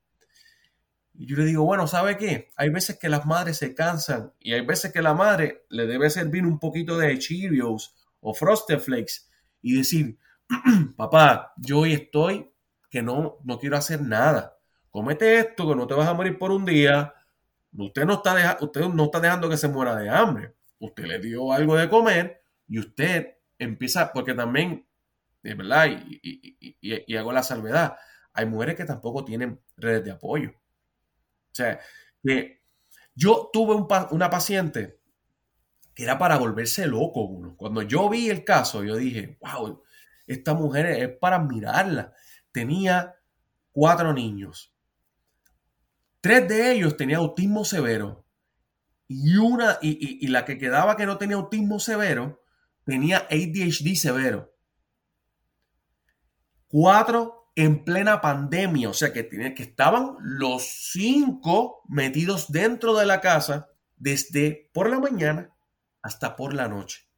[1.15, 2.51] Y yo le digo, bueno, ¿sabe qué?
[2.57, 6.11] Hay veces que las madres se cansan y hay veces que la madre le debe
[6.11, 9.27] servir un poquito de Cheerios o Frosted Flakes
[9.63, 10.19] y decir,
[10.97, 12.51] papá, yo hoy estoy
[12.91, 14.59] que no, no quiero hacer nada.
[14.91, 17.13] Comete esto, que no te vas a morir por un día.
[17.77, 20.55] Usted no está, usted no está dejando que se muera de hambre.
[20.79, 24.87] Usted le dio algo de comer y usted empieza, porque también,
[25.43, 25.89] de verdad,
[26.23, 27.97] y, hago la salvedad,
[28.33, 30.51] hay mujeres que tampoco tienen redes de apoyo.
[30.51, 31.81] O sea,
[32.23, 32.63] que
[33.15, 33.75] yo tuve
[34.11, 35.01] una paciente
[35.97, 37.57] que era para volverse loco uno.
[37.57, 39.83] Cuando yo vi el caso, yo dije, wow,
[40.27, 42.13] esta mujer es para admirarla.
[42.53, 43.17] Tenía
[43.73, 44.75] cuatro niños.
[46.21, 48.27] Tres de ellos tenían autismo severo.
[49.09, 52.43] Y una, y, la que quedaba que no tenía autismo severo,
[52.85, 54.55] tenía ADHD severo.
[56.69, 63.23] Cuatro en plena pandemia, o sea que, que estaban los cinco metidos dentro de la
[63.23, 65.56] casa desde por la mañana
[66.07, 67.09] hasta por la noche.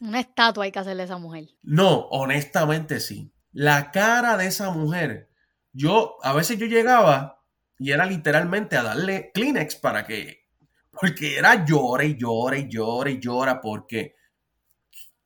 [0.00, 1.48] Una estatua hay que hacerle a esa mujer.
[1.62, 3.32] No, honestamente sí.
[3.52, 5.30] La cara de esa mujer,
[5.72, 7.42] yo a veces yo llegaba
[7.78, 10.48] y era literalmente a darle Kleenex para que,
[10.90, 14.16] porque era llora y llora y llora y llora porque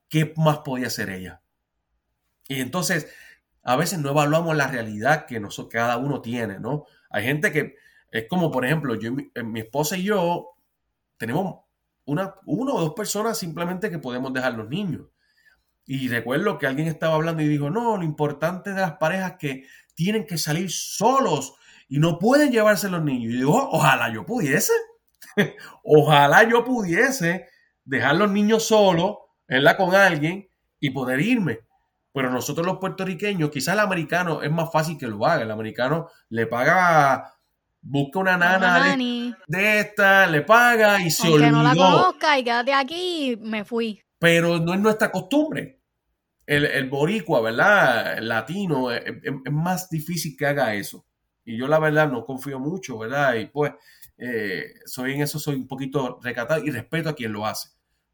[0.08, 1.42] ¿qué más podía hacer ella?
[2.46, 3.12] Y entonces
[3.64, 6.84] a veces no evaluamos la realidad que nosotros, cada uno tiene, ¿no?
[7.10, 7.74] Hay gente que
[8.12, 10.54] es como, por ejemplo, yo, mi, eh, mi esposa y yo
[11.16, 11.69] tenemos
[12.10, 15.06] una, o dos personas simplemente que podemos dejar los niños.
[15.86, 19.64] Y recuerdo que alguien estaba hablando y dijo, no, lo importante de las parejas que
[19.94, 21.54] tienen que salir solos
[21.88, 23.32] y no pueden llevarse los niños.
[23.32, 24.72] Y digo, ojalá yo pudiese,
[25.84, 27.46] ojalá yo pudiese
[27.84, 29.16] dejar los niños solos,
[29.48, 29.76] ¿verdad?
[29.76, 30.48] Con alguien
[30.78, 31.60] y poder irme.
[32.12, 35.42] Pero nosotros los puertorriqueños, quizás el americano es más fácil que lo haga.
[35.42, 37.34] El americano le paga,
[37.82, 38.96] busca una nana
[39.46, 41.50] de, esta, le paga y se olvidó.
[41.50, 44.02] no la conozca y quédate aquí, me fui.
[44.18, 45.80] Pero no es nuestra costumbre.
[46.46, 48.18] El, boricua, ¿verdad?
[48.18, 49.04] El latino, es,
[49.50, 51.06] más difícil que haga eso.
[51.44, 53.34] Y yo la verdad no confío mucho, ¿verdad?
[53.34, 53.72] Y pues
[54.18, 57.70] eh, soy en eso, soy un poquito recatado y respeto a quien lo hace.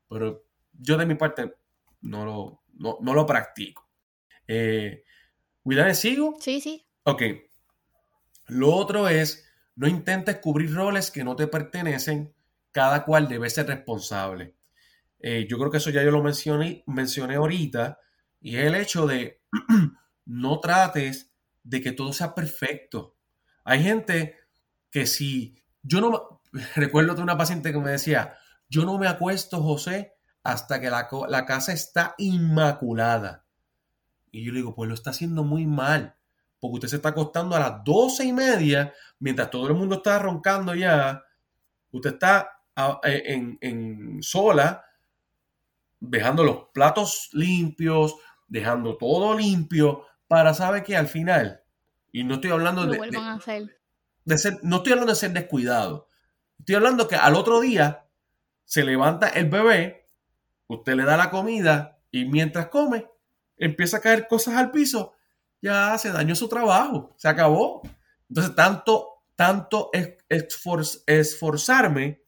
[0.09, 1.55] Pero yo de mi parte
[2.03, 2.63] no lo,
[3.01, 3.87] no lo practico.
[4.47, 5.03] Eh,
[5.95, 6.37] ¿sigo?
[6.41, 6.87] Sí, sí.
[7.05, 7.23] Ok.
[8.49, 9.46] Lo otro es,
[9.77, 12.35] no intentes cubrir roles que no te pertenecen,
[12.73, 14.57] cada cual debe ser responsable.
[15.21, 17.99] Eh, yo creo que eso ya yo lo mencioné, ahorita,
[18.41, 19.43] y es el hecho de
[20.25, 23.17] no trates de que todo sea perfecto.
[23.65, 24.37] Hay gente
[24.91, 26.43] que si yo no,
[26.75, 28.35] recuerdo de una paciente que me decía,
[28.69, 33.45] yo no me acuesto, José, hasta que la, la casa está inmaculada.
[34.31, 36.17] Y yo le digo, pues lo está haciendo muy mal,
[36.61, 40.19] porque usted se está acostando a las doce y media, mientras todo el mundo está
[40.19, 41.23] roncando ya,
[41.91, 42.51] usted está
[43.05, 44.85] e, en, en sola,
[46.01, 48.17] dejando los platos limpios,
[48.49, 51.63] dejando todo limpio, para saber que al final,
[52.13, 52.99] y no estoy hablando de,
[54.25, 56.09] de, ser, no estoy hablando de ser descuidado,
[56.59, 58.07] estoy hablando que al otro día
[58.65, 60.07] se levanta el bebé,
[60.67, 63.07] usted le da la comida y mientras come,
[63.57, 65.15] empieza a caer cosas al piso,
[65.61, 67.83] ya se dañó su trabajo, se acabó.
[68.29, 69.91] Entonces, tanto, tanto
[71.09, 72.23] esforzarme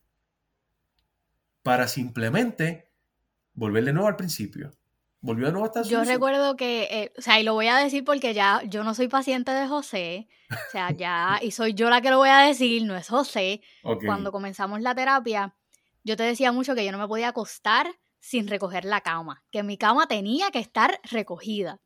[1.62, 2.90] para simplemente
[3.54, 4.70] volver de nuevo al principio.
[5.20, 8.04] Volvió de nuevo hasta Yo recuerdo que, eh, o sea, y lo voy a decir
[8.04, 12.00] porque ya yo no soy paciente de José, o sea, ya, y soy yo la
[12.00, 13.60] que lo voy a decir, no es José.
[14.04, 15.56] Cuando comenzamos la terapia,
[16.04, 17.88] yo te decía mucho que yo no me podía acostar
[18.20, 21.80] sin recoger la cama, que mi cama tenía que estar recogida.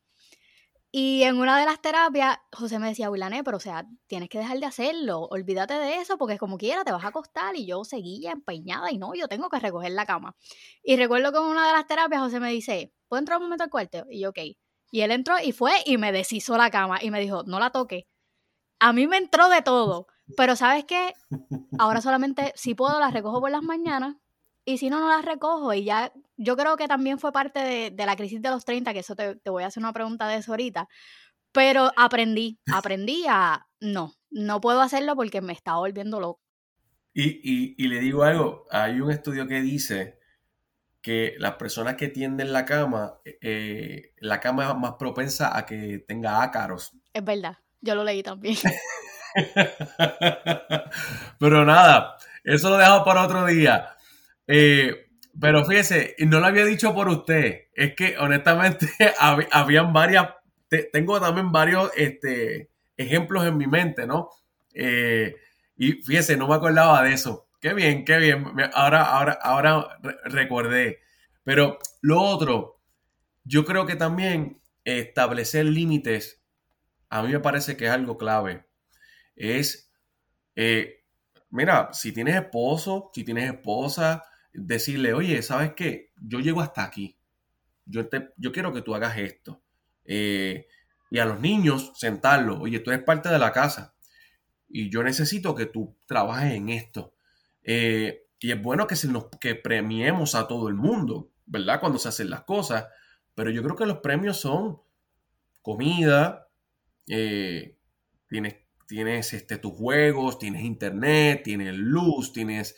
[0.94, 4.36] Y en una de las terapias, José me decía, Wilané, pero o sea, tienes que
[4.36, 7.56] dejar de hacerlo, olvídate de eso, porque como quiera te vas a acostar.
[7.56, 10.36] Y yo seguía empeñada y no, yo tengo que recoger la cama.
[10.82, 13.64] Y recuerdo que en una de las terapias José me dice, ¿puedo entrar un momento
[13.64, 14.04] al cuarto?
[14.10, 14.38] Y yo, ok.
[14.90, 17.70] Y él entró y fue y me deshizo la cama y me dijo, no la
[17.70, 18.06] toque.
[18.78, 21.14] A mí me entró de todo, pero ¿sabes qué?
[21.78, 24.16] Ahora solamente, si puedo, la recojo por las mañanas
[24.64, 25.74] y si no, no las recojo.
[25.74, 29.00] Y ya, yo creo que también fue parte de, la crisis de los 30, que
[29.00, 30.88] eso te, voy a hacer una pregunta de eso ahorita.
[31.52, 36.40] Pero aprendí, aprendí a, no, no puedo hacerlo porque me está volviendo loco.
[37.14, 40.18] Y, y, le digo algo, hay un estudio que dice
[41.02, 46.02] que las personas que tienden la cama, eh, la cama es más propensa a que
[46.08, 46.92] tenga ácaros.
[47.12, 48.56] Es verdad, yo lo leí también.
[51.38, 53.94] Pero nada, eso lo dejo para otro día.
[54.46, 55.06] Eh,
[55.40, 58.88] pero fíjese, no lo había dicho por usted, es que honestamente
[59.50, 60.28] habían varias,
[60.92, 64.30] tengo también varios este, ejemplos en mi mente, ¿no?
[64.74, 65.34] Eh,
[65.76, 67.48] y fíjese, no me acordaba de eso.
[67.60, 68.46] Qué bien, qué bien.
[68.74, 71.00] Ahora, ahora, ahora recordé.
[71.44, 72.80] Pero lo otro,
[73.44, 76.42] yo creo que también establecer límites,
[77.10, 78.66] a mí me parece que es algo clave.
[79.36, 79.90] Es,
[80.56, 81.04] eh,
[81.50, 86.12] mira, si tienes esposo, si tienes esposa, decirle, oye, ¿sabes qué?
[86.16, 87.18] Yo llego hasta aquí.
[87.84, 89.62] Yo, te, yo quiero que tú hagas esto.
[90.04, 90.66] Eh,
[91.10, 93.94] y a los niños sentarlos, oye, tú eres parte de la casa
[94.72, 97.14] y yo necesito que tú trabajes en esto.
[97.62, 101.80] Eh, y es bueno que, se nos, que premiemos a todo el mundo, ¿verdad?
[101.80, 102.86] Cuando se hacen las cosas,
[103.34, 104.80] pero yo creo que los premios son
[105.60, 106.48] comida,
[107.06, 107.76] eh,
[108.28, 108.56] tienes,
[108.88, 112.76] tienes este, tus juegos, tienes internet, tienes luz, tienes...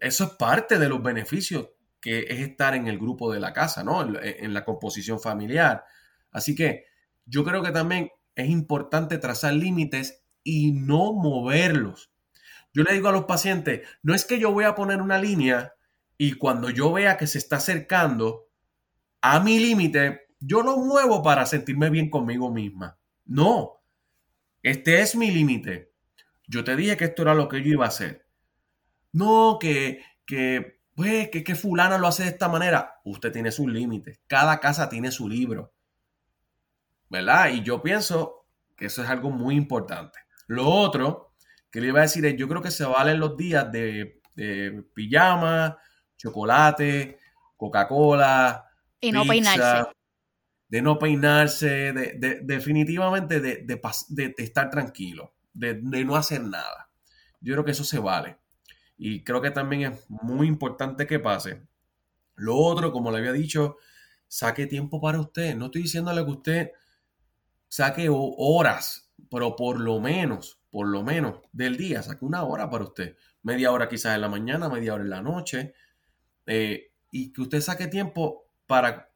[0.00, 1.68] eso es parte de los beneficios
[2.00, 4.02] que es estar en el grupo de la casa, ¿no?
[4.22, 5.84] En, la composición familiar.
[6.30, 6.84] Así que
[7.26, 12.12] yo creo que también es importante trazar límites y no moverlos.
[12.72, 15.74] Yo le digo a los pacientes, no es que yo voy a poner una línea
[16.16, 18.48] y cuando yo vea que se está acercando
[19.20, 22.98] a mi límite, yo lo muevo para sentirme bien conmigo misma.
[23.24, 23.82] No,
[24.62, 25.92] este es mi límite.
[26.46, 28.27] Yo te dije que esto era lo que yo iba a hacer.
[29.12, 33.00] No, que, que, pues, que, que fulana lo hace de esta manera.
[33.04, 34.20] Usted tiene sus límites.
[34.26, 35.72] Cada casa tiene su libro.
[37.08, 37.50] ¿Verdad?
[37.50, 38.46] Y yo pienso
[38.76, 40.18] que eso es algo muy importante.
[40.46, 41.34] Lo otro
[41.70, 44.20] que le iba a decir es, yo creo que se valen los días de,
[44.94, 45.78] pijama,
[46.16, 47.18] chocolate,
[47.56, 48.64] Coca-Cola.
[49.00, 49.90] Y no peinarse.
[50.68, 56.90] De no peinarse, de, definitivamente de, estar tranquilo, de, no hacer nada.
[57.40, 58.38] Yo creo que eso se vale.
[58.98, 61.62] Y creo que también es muy importante que pase.
[62.34, 63.76] Lo otro, como le había dicho,
[64.26, 65.54] saque tiempo para usted.
[65.54, 66.72] No estoy diciéndole que usted
[67.68, 72.84] saque horas, pero por lo menos, por lo menos del día, saque una hora para
[72.84, 73.16] usted.
[73.42, 75.74] Media hora quizás en la mañana, media hora en la noche.
[76.46, 79.12] Eh, y que usted saque tiempo para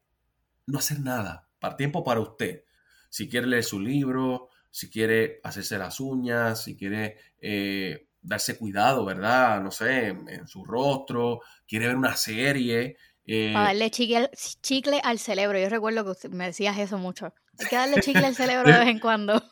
[0.65, 2.63] no hacer nada, para tiempo para usted.
[3.09, 9.05] Si quiere leer su libro, si quiere hacerse las uñas, si quiere eh, darse cuidado,
[9.05, 9.61] ¿verdad?
[9.61, 12.97] No sé, en su rostro, quiere ver una serie.
[13.25, 14.29] Eh, para darle chicle,
[14.61, 15.59] chicle, al cerebro.
[15.59, 17.33] Yo recuerdo que usted me decías eso mucho.
[17.59, 19.43] Hay que darle chicle al cerebro de vez en cuando.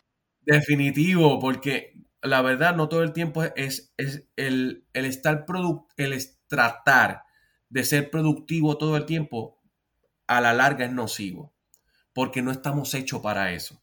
[0.41, 5.45] Definitivo, porque la verdad no todo el tiempo es, es el, el estar
[5.97, 7.23] el tratar
[7.69, 9.61] de ser productivo todo el tiempo,
[10.27, 11.53] a la larga es nocivo,
[12.13, 13.81] porque no estamos hechos para eso.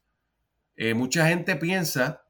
[0.76, 2.22] Eh, mucha gente piensa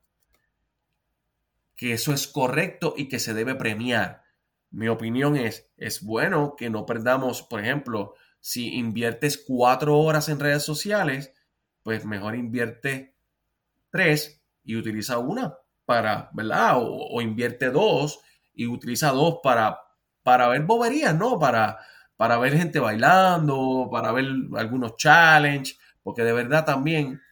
[1.79, 4.24] que eso es correcto y que se debe premiar.
[4.70, 10.41] Mi opinión es, es bueno que no perdamos, por ejemplo, si inviertes cuatro horas en
[10.41, 11.33] redes sociales,
[11.83, 13.14] pues mejor invierte
[13.91, 16.74] tres y utiliza una para, ¿verdad?
[16.76, 18.20] O, invierte dos
[18.53, 19.79] y utiliza dos para,
[20.22, 21.39] para ver boberías, ¿no?
[21.39, 21.79] Para,
[22.16, 24.26] para ver gente bailando, para ver
[24.57, 27.22] algunos challenges, porque de verdad también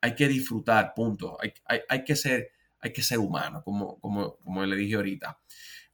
[0.00, 1.36] hay que disfrutar, punto.
[1.88, 5.40] Hay, que, ser, hay que ser humano, como, como, como le dije ahorita.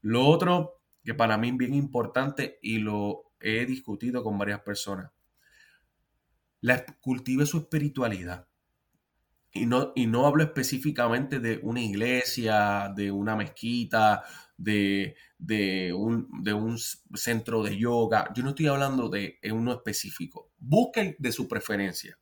[0.00, 5.10] Lo otro que para mí es bien importante y lo he discutido con varias personas,
[6.60, 8.46] la, cultive su espiritualidad.
[9.54, 14.22] Y no, y no hablo específicamente de una iglesia, de una mezquita,
[14.56, 15.14] de,
[15.94, 18.32] un, de un centro de yoga.
[18.34, 20.52] Yo no estoy hablando de uno específico.
[20.56, 22.18] Busquen de su preferencia.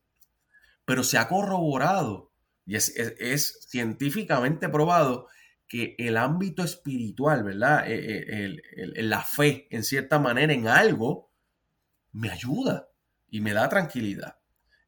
[0.83, 2.30] Pero se ha corroborado
[2.65, 5.27] y es, es, científicamente probado
[5.67, 7.89] que el ámbito espiritual, ¿verdad?
[7.89, 11.31] E, e, la fe, en cierta manera, en algo,
[12.11, 12.89] me ayuda
[13.29, 14.37] y me da tranquilidad.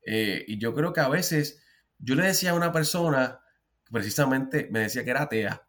[0.06, 1.62] Eh, y yo creo que a veces
[1.98, 3.40] yo le decía a una persona,
[3.92, 5.68] precisamente me decía que era atea,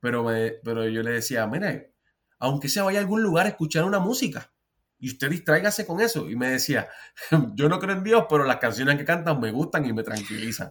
[0.00, 0.26] pero,
[0.64, 1.94] pero yo le decía, mire,
[2.38, 4.52] aunque sea vaya a algún lugar a escuchar una música
[4.98, 6.28] y usted distráigase con eso.
[6.28, 6.88] Y me decía,
[7.54, 10.70] yo no creo en Dios, pero las canciones que cantan me gustan y me tranquilizan.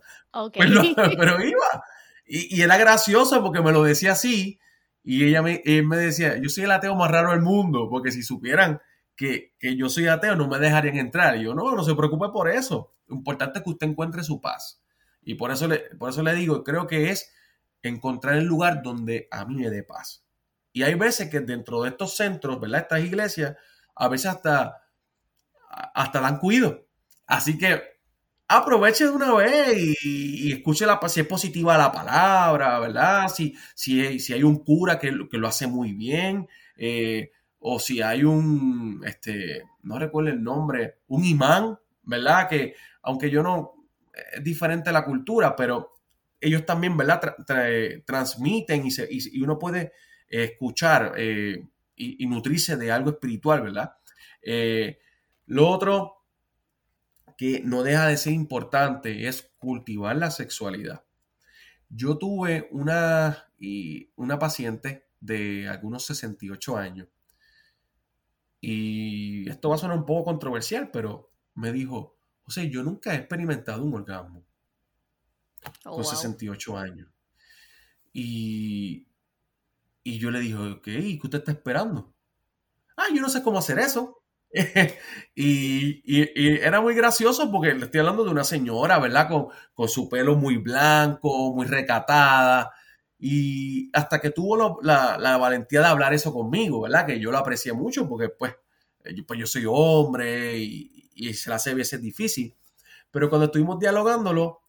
[0.53, 0.69] Pues
[1.17, 1.83] pero iba.
[2.25, 4.59] Y, era gracioso porque me lo decía así.
[5.03, 8.11] Y ella me, él me decía, yo soy el ateo más raro del mundo, porque
[8.11, 8.81] si supieran
[9.15, 11.37] que, que, yo soy ateo no me dejarían entrar.
[11.37, 12.93] Y yo, no, no se preocupe por eso.
[13.07, 14.83] Lo importante es que usted encuentre su paz.
[15.21, 17.33] Y por eso le, por eso le digo, creo que es
[17.81, 20.25] encontrar el lugar donde a mí me dé paz.
[20.73, 22.81] Y hay veces que dentro de estos centros, ¿verdad?
[22.81, 23.55] Estas iglesias,
[23.97, 24.81] a veces hasta,
[25.69, 26.87] hasta dan cuido.
[27.25, 27.81] Así que
[28.47, 33.27] aproveche de una vez y, escuche la, si es positiva la palabra, ¿verdad?
[33.27, 38.01] Si, si, si hay un cura que, que lo hace muy bien, eh, o si
[38.01, 42.47] hay un, este, no recuerdo el nombre, un imán, ¿verdad?
[42.47, 43.73] Que aunque yo no,
[44.33, 45.93] es diferente la cultura, pero
[46.39, 47.35] ellos también, ¿verdad?
[48.05, 49.09] transmiten y, se,
[49.41, 49.91] uno puede
[50.29, 51.65] escuchar eh,
[51.97, 53.95] y, nutrirse de algo espiritual, ¿verdad?
[54.41, 54.99] Eh,
[55.47, 56.23] lo otro
[57.37, 61.03] que no deja de ser importante es cultivar la sexualidad.
[61.89, 67.07] Yo tuve una, y una paciente de algunos 68 años
[68.59, 73.17] y esto va a sonar un poco controversial, pero me dijo, José, yo nunca he
[73.17, 74.45] experimentado un orgasmo
[75.85, 77.07] oh, con 68 años.
[78.13, 79.06] Y,
[80.07, 82.15] y yo le dije, ok, ¿qué usted está esperando?
[82.95, 84.23] Ah, yo no sé cómo hacer eso.
[85.35, 89.27] y, era muy gracioso porque le estoy hablando de una señora, ¿verdad?
[89.27, 92.71] Con, con su pelo muy blanco, muy recatada.
[93.19, 97.05] Y hasta que tuvo la, la, valentía de hablar eso conmigo, ¿verdad?
[97.05, 98.55] Que yo lo aprecié mucho porque pues
[99.13, 102.55] yo, pues yo soy hombre y, y se la hace a veces difícil.
[103.11, 104.61] Pero cuando estuvimos dialogándolo,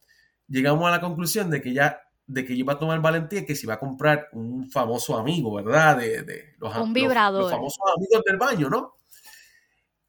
[0.49, 3.65] llegamos a la conclusión de que ya de que iba a tomar valentía que se
[3.67, 5.97] iba a comprar un famoso amigo, ¿verdad?
[5.97, 7.43] De, los, un vibrador.
[7.43, 8.99] Los, famosos amigos del baño, ¿no?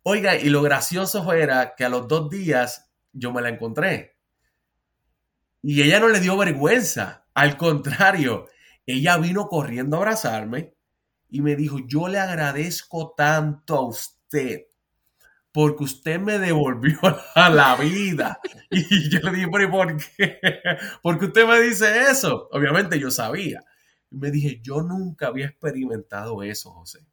[0.04, 4.18] Oiga, y lo gracioso era que a los dos días yo me la encontré.
[5.62, 7.26] Y ella no le dio vergüenza.
[7.34, 8.48] Al contrario,
[8.86, 10.76] ella vino corriendo a abrazarme
[11.30, 14.66] y me dijo, yo le agradezco tanto a usted
[15.52, 17.00] porque usted me devolvió
[17.36, 18.40] a la vida.
[18.70, 20.40] Y yo le dije, ¿pero por qué?
[21.02, 22.48] Porque usted me dice eso.
[22.52, 23.64] Obviamente yo sabía.
[24.12, 27.06] Y me dije, yo nunca había experimentado eso, José.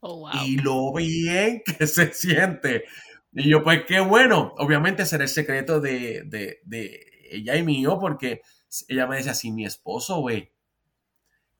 [0.00, 2.84] Oh, y lo bien que se siente.
[3.32, 4.54] Y yo, pues qué bueno.
[4.58, 8.40] Obviamente será el secreto de, de, ella y mío, porque
[8.88, 10.52] ella me decía, si mi esposo ve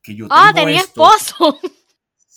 [0.01, 1.59] que yo ah, tengo Ah, tenía esposo.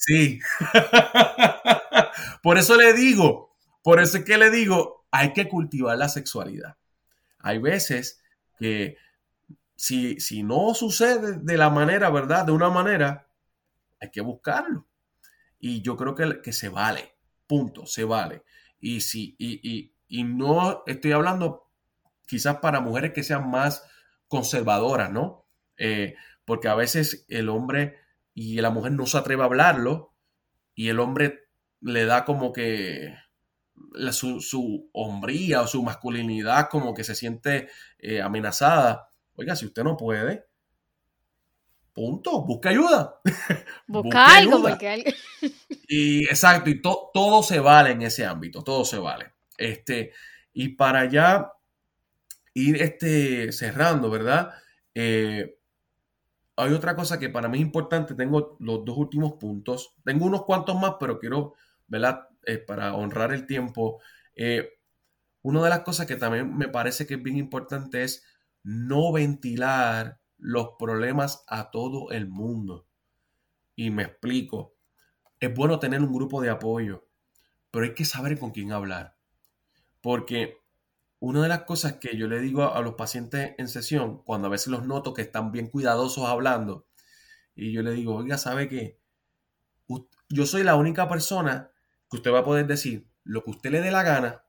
[0.05, 0.41] Sí.
[2.43, 6.77] por eso le digo, por eso es que le digo, hay que cultivar la sexualidad.
[7.39, 8.21] Hay veces
[8.59, 8.97] que
[9.77, 12.47] si, si no sucede de la manera, ¿verdad?
[12.47, 13.29] De una manera,
[14.01, 14.87] hay que buscarlo.
[15.61, 17.15] Y yo creo que, que se vale,
[17.47, 18.43] punto, se vale.
[18.81, 21.71] Y, si, y, y no estoy hablando
[22.27, 23.85] quizás para mujeres que sean más
[24.27, 25.47] conservadoras, ¿no?
[25.77, 27.99] Eh, porque a veces el hombre
[28.35, 30.15] y la mujer no se atreve a hablarlo
[30.75, 31.49] y el hombre
[31.81, 33.15] le da como que
[34.13, 37.69] su, hombría o su masculinidad como que se siente
[37.99, 39.09] eh, amenazada.
[39.37, 40.47] Oiga, si usted no puede,
[41.93, 43.21] punto, busca ayuda.
[43.87, 45.15] Busca, algo, porque
[45.89, 49.33] y exacto, y todo se vale en ese ámbito, todo se vale.
[49.59, 50.13] Este,
[50.53, 51.53] y para ya
[52.55, 54.55] ir este, cerrando, ¿verdad?
[54.95, 55.59] Eh,
[56.57, 58.15] hay otra cosa que para mí es importante.
[58.15, 59.95] Tengo los dos últimos puntos.
[60.05, 61.55] Tengo unos cuantos más, pero quiero,
[61.87, 62.29] ¿verdad?
[62.45, 64.01] Eh, para honrar el tiempo.
[64.35, 64.69] Eh,
[65.43, 68.25] una de las cosas que también me parece que es bien importante es
[68.63, 72.87] no ventilar los problemas a todo el mundo.
[73.75, 74.77] Y me explico.
[75.41, 77.09] Es bueno tener un grupo de apoyo,
[77.71, 79.17] pero hay que saber con quién hablar.
[80.01, 80.62] Porque
[81.23, 84.51] una de las cosas que yo le digo a, los pacientes en sesión, cuando a
[84.51, 86.89] veces los noto que están bien cuidadosos hablando,
[87.55, 88.99] y yo le digo, oiga, ¿sabe qué?
[90.29, 91.71] Yo soy la única persona
[92.11, 94.43] que usted va a poder decir lo que usted le dé la gana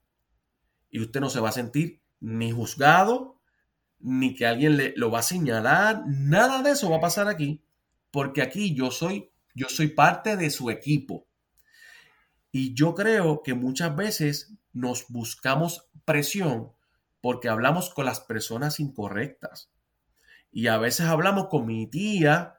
[0.89, 3.39] y usted no se va a sentir ni juzgado,
[3.99, 7.63] ni que alguien le, lo va a señalar, nada de eso va a pasar aquí,
[8.09, 11.27] porque aquí yo soy, yo soy parte de su equipo.
[12.51, 16.71] Y yo creo que muchas veces nos buscamos presión
[17.21, 19.71] porque hablamos con las personas incorrectas.
[20.51, 22.55] Y a veces hablamos con mi tía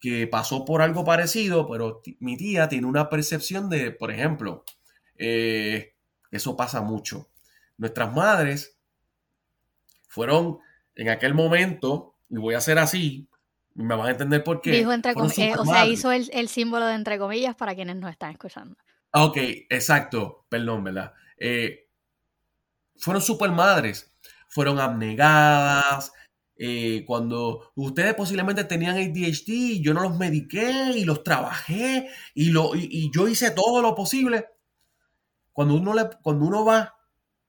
[0.00, 4.64] que pasó por algo parecido, pero mi tía tiene una percepción de, por ejemplo,
[5.16, 5.94] eh,
[6.30, 7.28] eso pasa mucho.
[7.76, 8.78] Nuestras madres
[10.08, 10.58] fueron
[10.94, 13.28] en aquel momento, y voy a hacer así,
[13.74, 14.72] me van a entender por qué.
[14.72, 18.08] Dijo entre eh, o sea, hizo el, el, símbolo de entre comillas para quienes no
[18.08, 18.76] están escuchando.
[19.12, 19.36] Ok,
[19.70, 21.14] exacto, perdón, ¿verdad?
[21.38, 21.88] Eh,
[22.96, 24.12] fueron super madres,
[24.48, 26.12] fueron abnegadas.
[26.60, 32.74] Eh, cuando ustedes posiblemente tenían ADHD, yo no los mediqué y los trabajé y, lo,
[32.74, 34.46] y, yo hice todo lo posible.
[35.52, 36.96] Cuando uno, le, cuando uno va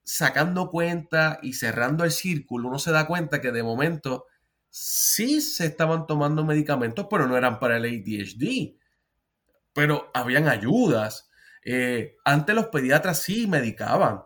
[0.03, 4.25] sacando cuenta y cerrando el círculo, uno se da cuenta que de momento
[4.69, 8.77] sí se estaban tomando medicamentos, pero no eran para el ADHD.
[9.73, 11.28] Pero habían ayudas.
[11.63, 14.21] Eh, antes los pediatras sí medicaban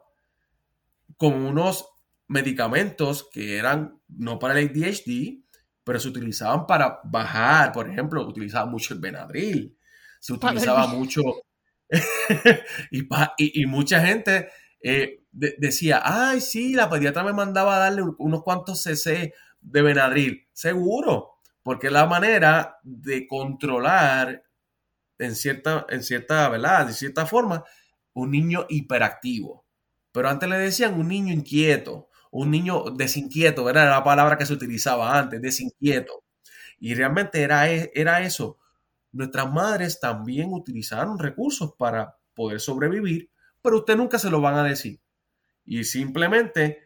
[1.17, 1.87] con unos
[2.27, 5.43] medicamentos que eran no para el ADHD,
[5.83, 9.77] pero se utilizaban para bajar, por ejemplo, utilizaba mucho el Benadryl,
[10.19, 11.21] se utilizaba mucho
[12.91, 14.49] y, mucha gente
[14.81, 20.47] eh, decía, ay, sí, la pediatra me mandaba a darle unos cuantos cc de Benadryl,
[20.53, 24.42] seguro, porque es la manera de controlar
[25.23, 26.87] en cierta, en cierta, ¿verdad?
[26.87, 27.63] De cierta forma,
[28.13, 29.65] un niño hiperactivo.
[30.11, 34.53] Pero antes le decían un niño inquieto, un niño desinquieto, Era la palabra que se
[34.53, 36.23] utilizaba antes, desinquieto.
[36.79, 38.57] Y realmente era, e, era eso.
[39.11, 43.29] Nuestras madres también utilizaron recursos para poder sobrevivir,
[43.61, 44.99] pero usted nunca se lo van a decir.
[45.65, 46.79] Y simplemente,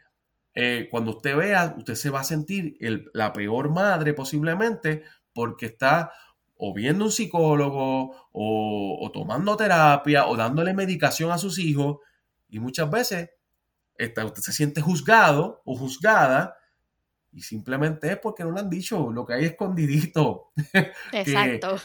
[0.53, 2.77] eh, cuando usted vea, usted se va a sentir
[3.13, 6.11] la peor madre posiblemente porque está
[6.57, 11.97] o viendo un psicólogo, o, tomando terapia, o dándole medicación a sus hijos,
[12.49, 13.29] y muchas veces
[13.99, 16.55] usted se siente juzgado o juzgada,
[17.31, 20.51] y simplemente es porque no le han dicho lo que hay escondidito.
[21.11, 21.77] Exacto.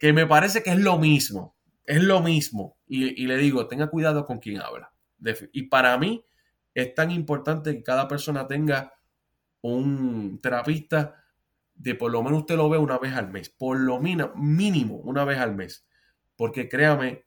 [0.00, 1.56] que, me parece que es lo mismo,
[1.86, 2.76] es lo mismo.
[2.86, 4.92] Y, y le digo, tenga cuidado con quien habla.
[5.52, 6.24] Y para mí
[6.74, 8.92] es tan importante que cada persona tenga
[9.62, 11.21] un terapista
[11.74, 15.24] de por lo menos usted lo ve una vez al mes, por lo mínimo una
[15.24, 15.86] vez al mes.
[16.36, 17.24] Porque créame,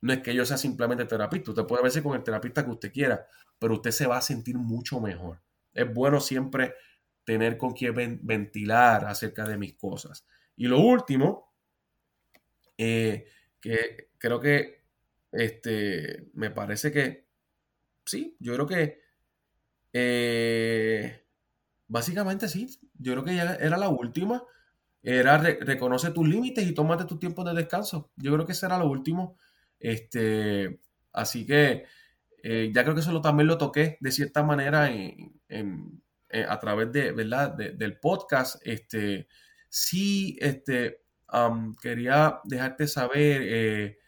[0.00, 2.92] no es que yo sea simplemente terapista, usted puede verse con el terapista que usted
[2.92, 3.26] quiera,
[3.58, 5.40] pero usted se va a sentir mucho mejor.
[5.72, 6.74] Es bueno siempre
[7.24, 10.26] tener con quien ventilar acerca de mis cosas.
[10.56, 11.52] Y lo último,
[12.76, 13.26] eh,
[13.60, 14.82] que creo que
[15.30, 17.26] este, me parece que,
[18.04, 19.00] sí, yo creo que
[19.92, 21.21] eh,
[21.92, 22.66] básicamente sí,
[22.98, 24.42] yo creo que ya era la última.
[25.02, 28.10] Era reconoce tus límites y tómate tu tiempo de descanso.
[28.16, 29.36] Yo creo que ese era lo último.
[29.78, 30.80] Este,
[31.12, 31.84] así que
[32.42, 36.02] eh, ya creo que eso también lo toqué de cierta manera en,
[36.48, 37.54] a través de, ¿verdad?
[37.54, 38.56] del podcast.
[38.64, 39.28] Este,
[39.68, 41.02] sí, este,
[41.82, 43.98] quería dejarte saber, eh,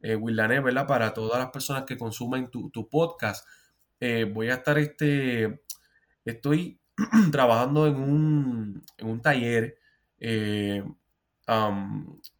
[0.00, 0.86] eh ¿verdad?
[0.86, 3.46] Para todas las personas que consumen tu, tu podcast.
[3.98, 5.62] Eh, voy a estar, este,
[6.24, 6.79] estoy
[7.32, 9.78] trabajando en un, en un taller
[10.18, 10.84] eh,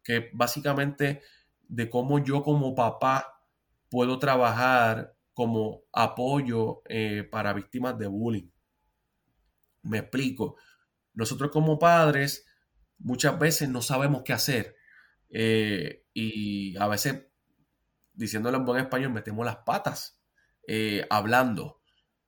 [0.03, 1.21] que básicamente
[1.67, 3.43] de cómo yo como papá
[3.89, 8.49] puedo trabajar como apoyo eh, para víctimas de bullying.
[9.83, 10.55] Me explico.
[11.13, 12.45] Nosotros como padres
[12.99, 14.75] muchas veces no sabemos qué hacer
[15.29, 17.25] eh, y a veces,
[18.13, 20.21] diciéndolo en buen español, metemos las patas
[21.09, 21.80] hablando.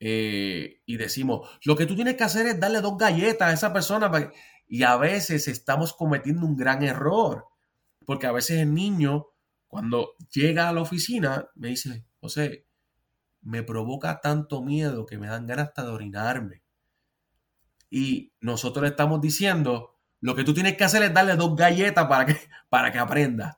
[0.05, 3.71] Eh, y decimos, lo que tú tienes que hacer es darle dos galletas a esa
[3.71, 4.11] persona.
[4.67, 7.45] Y a veces estamos cometiendo un gran error,
[8.05, 9.27] porque a veces el niño,
[9.65, 12.67] cuando llega a la oficina, me dice, José,
[13.43, 16.63] me provoca tanto miedo que me dan ganas hasta de orinarme.
[17.89, 22.07] Y nosotros le estamos diciendo, lo que tú tienes que hacer es darle dos galletas
[22.07, 22.35] para que,
[22.67, 23.57] para que aprenda.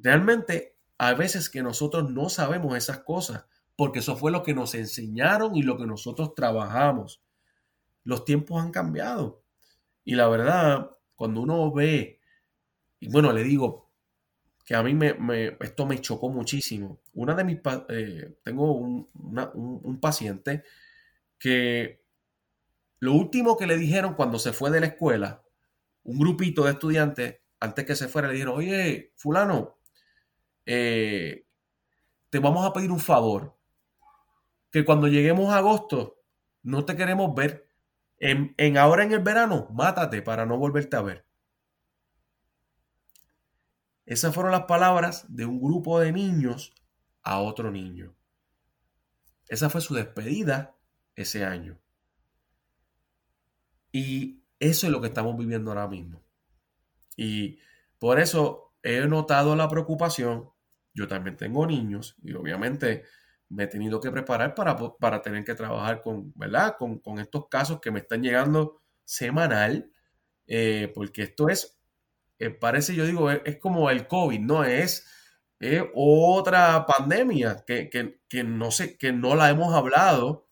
[0.00, 3.44] Realmente, a veces que nosotros no sabemos esas cosas
[3.76, 7.22] porque eso fue lo que nos enseñaron y lo que nosotros trabajamos.
[8.04, 9.42] Los tiempos han cambiado.
[10.04, 12.20] Y la verdad, cuando uno ve,
[13.00, 13.90] y bueno, le digo
[14.64, 17.00] que a mí me, esto me chocó muchísimo.
[17.14, 17.58] Una de mis,
[17.88, 20.64] eh, tengo un, un paciente
[21.38, 22.04] que
[23.00, 25.42] lo último que le dijeron cuando se fue de la escuela,
[26.04, 29.78] un grupito de estudiantes, antes que se fuera, le dijeron, oye, fulano,
[30.64, 31.46] eh,
[32.30, 33.53] te vamos a pedir un favor
[34.74, 36.20] que cuando lleguemos a agosto
[36.64, 37.68] no te queremos ver.
[38.18, 41.24] En, ahora en el verano, mátate para no volverte a ver.
[44.04, 46.74] Esas fueron las palabras de un grupo de niños
[47.22, 48.16] a otro niño.
[49.46, 50.74] Esa fue su despedida
[51.14, 51.78] ese año.
[53.92, 56.20] Y eso es lo que estamos viviendo ahora mismo.
[57.16, 57.60] Y
[58.00, 60.50] por eso he notado la preocupación.
[60.94, 63.04] Yo también tengo niños y obviamente
[63.48, 66.76] me he tenido que preparar para, para tener que trabajar con, ¿verdad?
[66.78, 69.90] Con, estos casos que me están llegando semanal,
[70.46, 71.78] eh, porque esto es,
[72.38, 74.64] eh, parece, yo digo, es, como el COVID, ¿no?
[74.64, 75.06] Es,
[75.94, 80.46] otra pandemia que, no sé, que no la hemos hablado.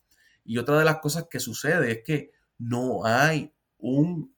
[0.44, 4.34] Y otra de las cosas que sucede es que no hay un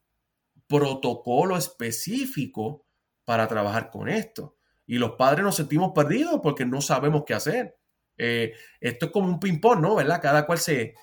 [0.67, 2.87] protocolo específico
[3.25, 4.57] para trabajar con esto.
[4.87, 7.77] Y los padres nos sentimos perdidos porque no sabemos qué hacer.
[8.17, 9.95] Eh, esto es como un ping-pong, ¿no?
[9.97, 10.21] ¿Verdad?
[10.23, 10.95] Cada cual se,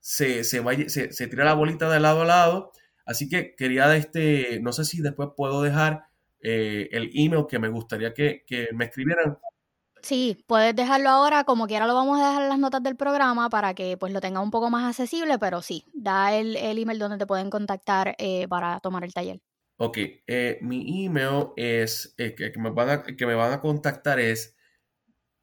[0.00, 2.72] se, se, tira la bolita de lado a lado.
[3.04, 6.04] Así que quería, este, no sé si después puedo dejar
[6.40, 8.44] eh, el email que me gustaría que,
[8.74, 9.38] me escribieran.
[10.02, 13.50] Sí, puedes dejarlo ahora, como quiera lo vamos a dejar en las notas del programa
[13.50, 17.18] para que pues lo tenga un poco más accesible, pero sí, da el, email donde
[17.18, 19.40] te pueden contactar eh, para tomar el taller.
[19.76, 19.98] Ok,
[20.60, 24.56] mi email es, que, me van a, que me van a contactar es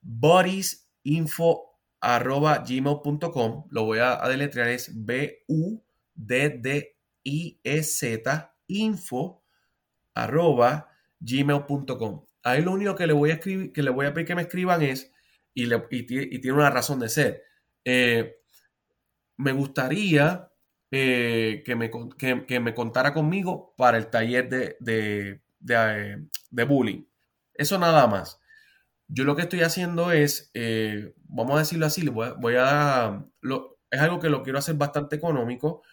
[0.06, 3.68] buddies info arroba gmail.com.
[3.70, 5.76] Lo voy a, deletrear, es B-U-D-D-I-E-Z
[8.68, 9.44] info
[10.14, 10.90] arroba
[11.20, 12.26] gmail.com.
[12.44, 14.44] Ahí lo único que le voy a escribir, que le voy a pedir que me
[14.44, 15.12] escriban es,
[15.54, 15.68] y,
[16.04, 17.44] tiene una razón de ser.
[17.84, 18.36] Eh,
[19.38, 20.52] me gustaría
[20.92, 27.04] eh, que, me, que, me, contara conmigo para el taller de, de, de, de bullying.
[27.54, 28.40] Eso nada más.
[29.08, 33.26] Yo lo que estoy haciendo es, eh, vamos a decirlo así, voy a,
[33.92, 35.84] es algo que lo quiero hacer bastante económico,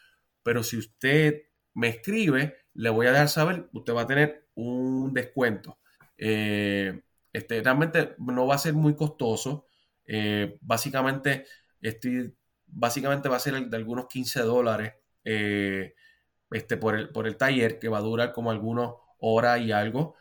[0.43, 1.43] pero si usted
[1.75, 5.79] me escribe, le voy a dejar saber, usted va a tener un descuento.
[6.17, 7.03] Eh,
[7.33, 9.67] este, realmente no va a ser muy costoso.
[10.07, 11.47] Eh, básicamente,
[11.81, 12.35] estoy,
[12.67, 14.95] básicamente va a ser de algunos 15 dólares
[15.25, 20.15] este, por, el, por el taller que va a durar como algunas horas y algo.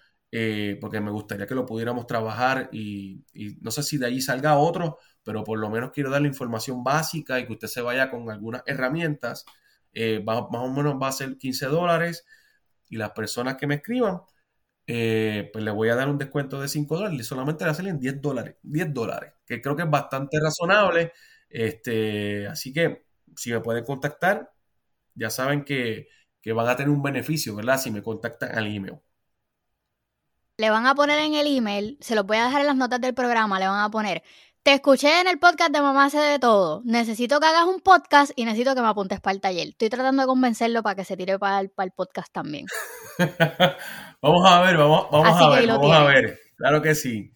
[0.80, 3.26] Porque me gustaría que lo pudiéramos trabajar y,
[3.62, 6.84] no sé si de ahí salga otro, pero por lo menos quiero dar la información
[6.84, 9.46] básica y que usted se vaya con algunas herramientas.
[10.26, 12.26] más o menos va a ser 15 dólares
[12.90, 14.22] y las personas que me escriban
[14.88, 18.00] eh, pues le voy a dar un descuento de 5 dólares y solamente le salen
[18.00, 21.14] 10 dólares, 10 dólares, que creo que es bastante razonable.
[21.50, 23.06] Este, así que
[23.36, 24.52] si me pueden contactar,
[25.16, 26.08] ya saben que,
[26.42, 27.80] que van a tener un beneficio, ¿verdad?
[27.80, 29.00] Si me contactan al email.
[30.58, 33.02] Le van a poner en el email, se lo voy a dejar en las notas
[33.02, 34.24] del programa, le van a poner
[34.64, 36.84] te escuché en el podcast de Mamá hace de todo.
[36.86, 39.70] Necesito que hagas un podcast y necesito que me apuntes para el taller.
[39.70, 42.68] Estoy tratando de convencerlo para que se tire para el, podcast también.
[44.22, 46.40] vamos a ver, vamos, a ver, vamos a ver.
[46.58, 47.32] Claro que sí.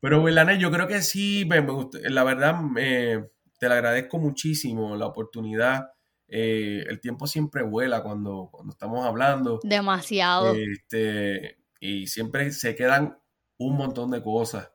[0.00, 1.64] Pero, Willanet, yo creo que sí, me,
[2.10, 5.92] la verdad, te lo agradezco muchísimo la oportunidad.
[6.28, 9.60] Eh, el tiempo siempre vuela cuando, cuando estamos hablando.
[9.62, 10.54] Demasiado.
[10.54, 13.18] Este, y siempre se quedan
[13.58, 14.70] un montón de cosas.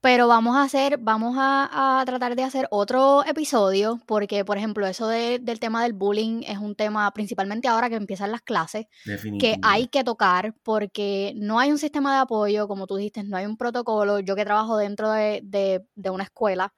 [0.00, 5.08] Pero vamos a hacer, vamos a, tratar de hacer otro episodio, porque, por ejemplo, eso
[5.08, 8.86] del tema del bullying es un tema, principalmente ahora que empiezan las clases,
[9.40, 13.36] que hay que tocar, porque no hay un sistema de apoyo, como tú dijiste, no
[13.36, 14.20] hay un protocolo.
[14.20, 16.72] Yo que trabajo dentro de, una escuela,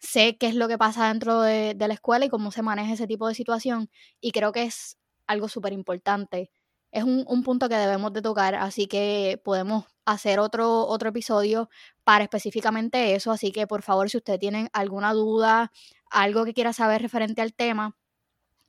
[0.00, 2.94] sé qué es lo que pasa dentro de, de la escuela y cómo se maneja
[2.94, 6.50] ese tipo de situación, y creo que es algo súper importante
[6.96, 11.68] es un, punto que debemos de tocar, así que podemos hacer otro, otro episodio
[12.04, 15.72] para específicamente eso, así que por favor si usted tiene alguna duda,
[16.10, 17.96] algo que quiera saber referente al tema,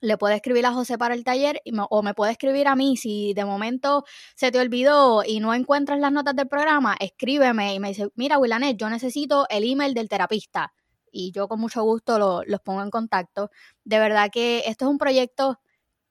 [0.02, 2.98] le puede escribir a José para el taller o me puede escribir a mí.
[2.98, 4.04] Si de momento
[4.36, 8.38] se te olvidó y no encuentras las notas del programa, escríbeme y me dice, mira
[8.38, 10.74] Willanet, yo necesito el email del terapista
[11.12, 13.52] y yo con mucho gusto los pongo en contacto.
[13.86, 15.60] De verdad que esto es un proyecto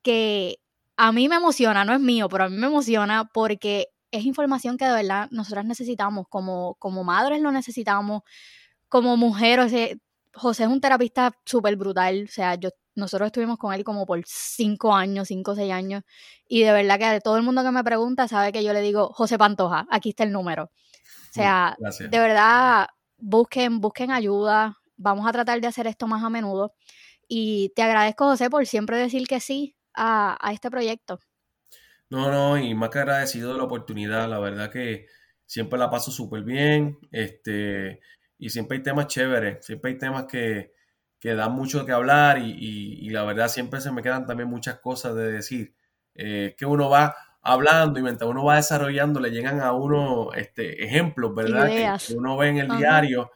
[0.03, 0.61] que
[0.97, 4.79] a mí me emociona, no es mío, pero a mí me emociona porque es información
[4.79, 8.23] que de verdad nosotras necesitamos, como, como madres lo necesitamos,
[8.89, 9.89] como mujer, o sea,
[10.33, 14.23] José es un terapista súper brutal, o sea, yo, nosotros estuvimos con él como por
[14.27, 16.03] cinco años, cinco o seis años,
[16.49, 19.11] y de verdad que todo el mundo que me pregunta sabe que yo le digo,
[19.13, 20.65] José Pantoja, aquí está el número.
[20.65, 22.87] O sea, de verdad,
[23.19, 26.73] busquen, busquen ayuda, vamos a tratar de hacer esto más a menudo.
[27.29, 31.19] Y te agradezco, José, por siempre decir que sí, a, este proyecto.
[32.09, 35.07] No, no, y más que agradecido de la oportunidad, la verdad que
[35.45, 38.01] siempre la paso súper bien, este,
[38.39, 40.73] y siempre hay temas chéveres, siempre hay temas que,
[41.19, 45.15] que dan mucho que hablar y, la verdad siempre se me quedan también muchas cosas
[45.15, 45.75] de decir,
[46.15, 50.85] eh, que uno va hablando y mientras uno va desarrollando le llegan a uno este,
[50.85, 51.69] ejemplos, ¿verdad?
[51.69, 53.31] Que, uno ve en el diario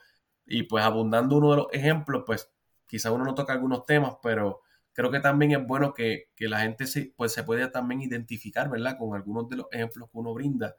[0.45, 2.51] y pues abundando uno de los ejemplos, pues
[2.87, 4.61] quizá uno no toca algunos temas, pero
[4.93, 8.97] creo que también es bueno que, la gente se, pues, se pueda también identificar, ¿verdad?
[8.97, 10.75] Con algunos de los ejemplos que uno brinda.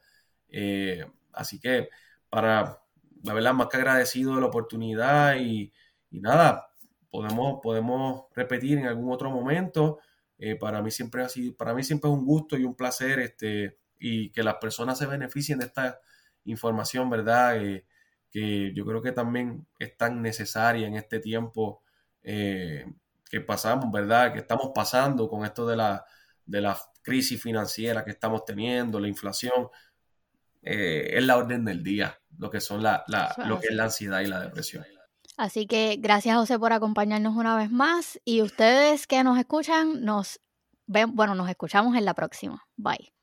[0.49, 1.89] Eh, así que
[2.29, 2.81] para,
[3.23, 5.73] la verdad, más que agradecido de la oportunidad y,
[6.11, 6.69] nada,
[7.11, 9.99] podemos, podemos repetir en algún otro momento.
[10.39, 13.21] Eh, para mí siempre ha sido, para mí siempre es un gusto y un placer
[13.21, 16.01] este, y que las personas se beneficien de esta
[16.45, 17.63] información, ¿verdad?
[17.65, 17.87] Eh,
[18.31, 21.83] que yo creo que también es tan necesaria en este tiempo
[23.33, 24.35] que pasamos, ¿verdad?
[24.35, 26.05] Que estamos pasando con esto de la,
[26.45, 29.71] de la crisis financiera que estamos teniendo, la inflación,
[30.61, 33.85] eh, es la orden del día, lo que son la, la lo que es la
[33.85, 34.85] ansiedad y la depresión.
[35.39, 40.39] Así que gracias José por acompañarnos una vez más y ustedes que nos escuchan, nos
[40.87, 42.67] ven, bueno, nos escuchamos en la próxima.
[42.77, 43.15] Bye.